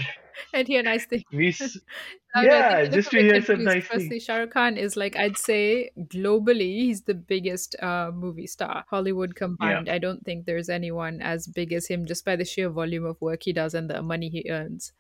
[0.53, 1.77] and hear nice things we s-
[2.33, 4.77] I don't know, I yeah just to hear some nice things Firstly, Shah Rukh Khan
[4.77, 9.89] is like I'd say globally he's the biggest uh, movie star, Hollywood yeah combined.
[9.89, 13.19] I don't think there's anyone as big as him just by the sheer volume of
[13.21, 14.93] work he does and the money he earns.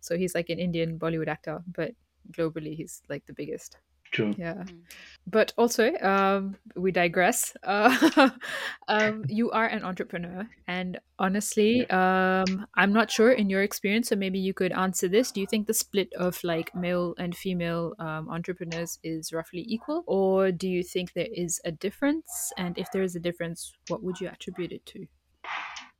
[0.00, 1.94] So he's like an Indian Bollywood actor, but
[2.32, 3.78] globally he's like the biggest.
[4.12, 4.54] True Yeah.
[4.54, 4.82] Mm.
[5.24, 7.56] But also, um, we digress.
[7.62, 8.30] Uh,
[8.88, 14.16] um, you are an entrepreneur, and honestly, um, I'm not sure in your experience, so
[14.16, 15.30] maybe you could answer this.
[15.30, 20.02] Do you think the split of like male and female um, entrepreneurs is roughly equal,
[20.08, 22.52] or do you think there is a difference?
[22.58, 25.06] And if there is a difference, what would you attribute it to?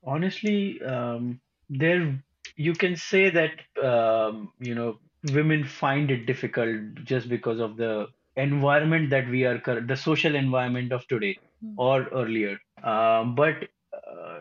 [0.05, 1.41] honestly um,
[1.71, 2.19] there
[2.57, 8.09] you can say that um, you know women find it difficult just because of the
[8.37, 11.77] environment that we are cur- the social environment of today Hmm.
[11.77, 12.59] or earlier.
[12.83, 14.41] Um, but uh,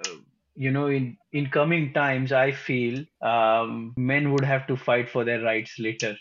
[0.56, 5.24] you know in in coming times i feel um, men would have to fight for
[5.24, 6.18] their rights later.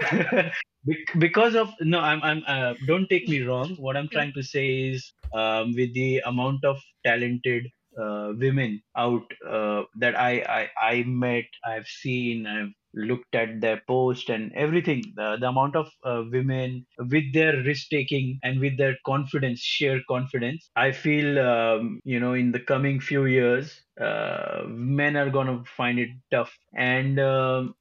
[0.84, 3.76] Bec- because of no i'm i'm uh, don't take me wrong.
[3.76, 7.68] What i'm trying to say is um, with the amount of talented
[7.98, 13.82] uh, women out uh, that I, I i met i've seen i've looked at their
[13.86, 18.76] post and everything the, the amount of uh, women with their risk taking and with
[18.78, 24.62] their confidence sheer confidence i feel um, you know in the coming few years uh,
[24.68, 26.56] men are to find it tough.
[26.76, 27.74] And um,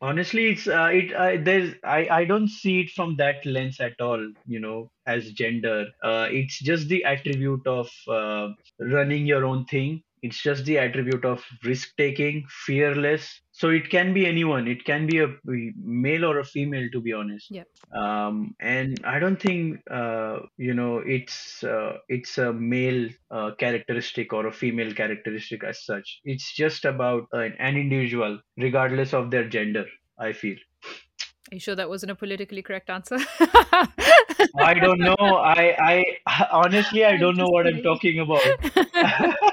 [0.00, 4.00] honestly it's uh, it I, there's I, I don't see it from that lens at
[4.00, 5.86] all you know as gender.
[6.02, 11.24] Uh, it's just the attribute of uh, running your own thing it's just the attribute
[11.24, 13.40] of risk taking fearless.
[13.52, 14.68] So it can be anyone.
[14.68, 17.50] It can be a male or a female to be honest.
[17.50, 17.64] Yeah.
[17.92, 24.32] um, and i don't think uh, you know it's uh, it's a male uh, characteristic
[24.32, 26.20] or a female characteristic as such.
[26.24, 29.86] It's just about an, an individual regardless of their gender
[30.18, 30.56] i feel.
[31.50, 33.18] Are you sure that wasn't a politically correct answer?
[34.58, 35.16] i don't know.
[35.18, 35.62] I
[35.92, 38.42] i honestly i don't know what i'm talking about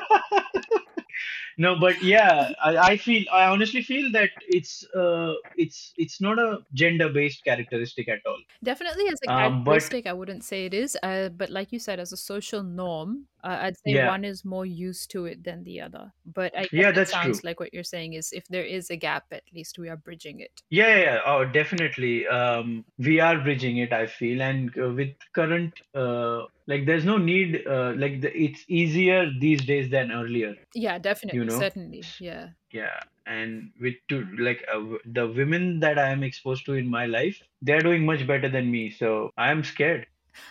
[1.57, 6.39] no but yeah I, I feel i honestly feel that it's uh it's it's not
[6.39, 10.65] a gender based characteristic at all Definitely as a um but characteristic, I wouldn't say
[10.65, 10.97] it is.
[11.03, 14.43] Uh, but like you said, as a social norm, uh, I'd say yeah one is
[14.43, 16.11] more used to it than the other.
[16.25, 18.89] But I yeah it that's true sounds like what you're saying is if there is
[18.89, 20.61] a gap, at least we are bridging it.
[20.69, 21.19] Yeah, yeah.
[21.25, 22.27] Oh, definitely.
[22.27, 27.17] Um, we are bridging it, I feel, and uh, with current, uh, like, there's no
[27.17, 27.67] need.
[27.67, 30.55] Uh, like, the, it's easier these days than earlier.
[30.73, 31.59] Yeah, definitely, You know.
[31.59, 32.03] certainly.
[32.19, 32.49] Yeah.
[32.71, 37.07] yeah and with two like uh, the women that i am exposed to in my
[37.07, 40.05] life they're doing much better than me so i am scared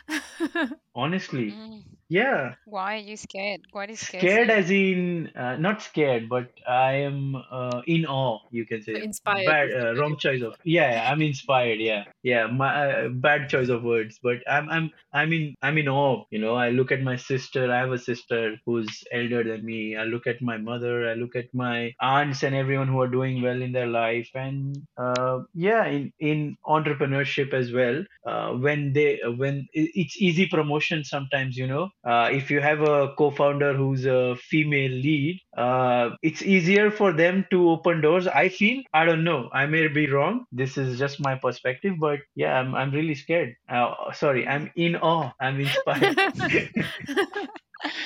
[0.94, 1.58] honestly.
[1.58, 1.84] Mm.
[2.08, 2.54] yeah.
[2.64, 3.62] Why are you scared?
[3.72, 4.50] What is scares scared you?
[4.50, 9.04] as in uh, not scared but i am uh, in awe you can say.
[9.04, 9.44] Inspired.
[9.46, 12.04] Bad is the uh, wrong choice of yeah, yeah i'm inspired yeah.
[12.22, 16.24] Yeah my uh, bad choice of words but i'm i'm i'm in i'm in awe
[16.30, 16.54] you know.
[16.54, 19.96] I look at my sister i have a sister who's elder than me.
[19.96, 23.42] I look at my mother i look at my aunts and everyone who are doing
[23.42, 29.18] well in their life and uh, yeah in in entrepreneurship as well uh, when they
[29.36, 31.88] when i- it's easy promotion sometimes you know.
[32.04, 37.44] Uh, if you have a co-founder who's a female lead uh, it's easier for them
[37.50, 38.26] to open doors.
[38.26, 40.44] I feel i don't know i may be wrong.
[40.52, 43.54] This is just my perspective but yeah i'm, I'm really scared.
[43.68, 45.32] Uh, sorry i'm in awe.
[45.40, 46.18] I'm inspired.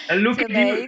[0.09, 0.85] And look at you.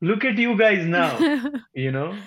[0.00, 1.24] Look at you guys now
[1.74, 2.26] you know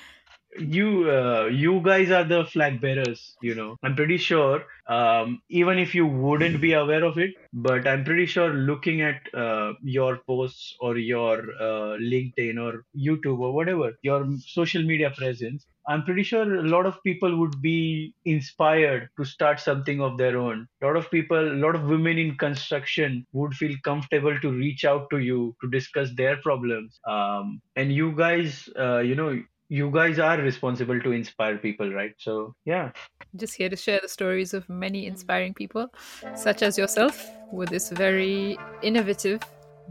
[0.58, 3.78] you uh, you guys are the flag bearers you know.
[3.84, 8.26] I'm pretty sure um, even if you wouldn't be aware of it but i'm pretty
[8.26, 14.26] sure looking at uh, your posts or your uh, linkedin or youtube or whatever your
[14.46, 19.60] social media presence i'm pretty sure a lot of people would be inspired to start
[19.60, 20.68] something of their own.
[20.82, 24.86] A lot of people a lot of women in construction would feel comfortable to reach
[24.86, 27.00] out to you to discuss their problems.
[27.08, 32.14] Um, and you guys uh, you know you guys are responsible to inspire people, right?
[32.18, 32.92] So yeah,
[33.36, 35.10] Just here to share the stories of many Mm.
[35.10, 35.88] inspiring people,
[36.36, 39.40] such as yourself, with this very innovative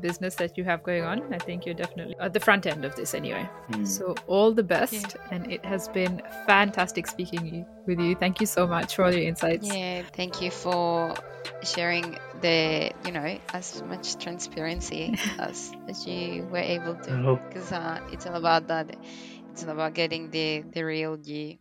[0.01, 1.23] business that you have going on.
[1.35, 3.49] I think you're definitely at the front end of this anyway.
[3.73, 3.85] Hmm.
[3.85, 5.17] So, all the best.
[5.33, 8.15] And it has been fantastic speaking with you.
[8.15, 9.67] Thank you so much for all your insights.
[9.67, 11.15] Yeah, thank you for
[11.63, 17.41] sharing the, you know, as much transparency as, as you were able to.
[17.49, 18.95] Because uh, it's all about that.
[19.63, 21.59] About getting the, the real you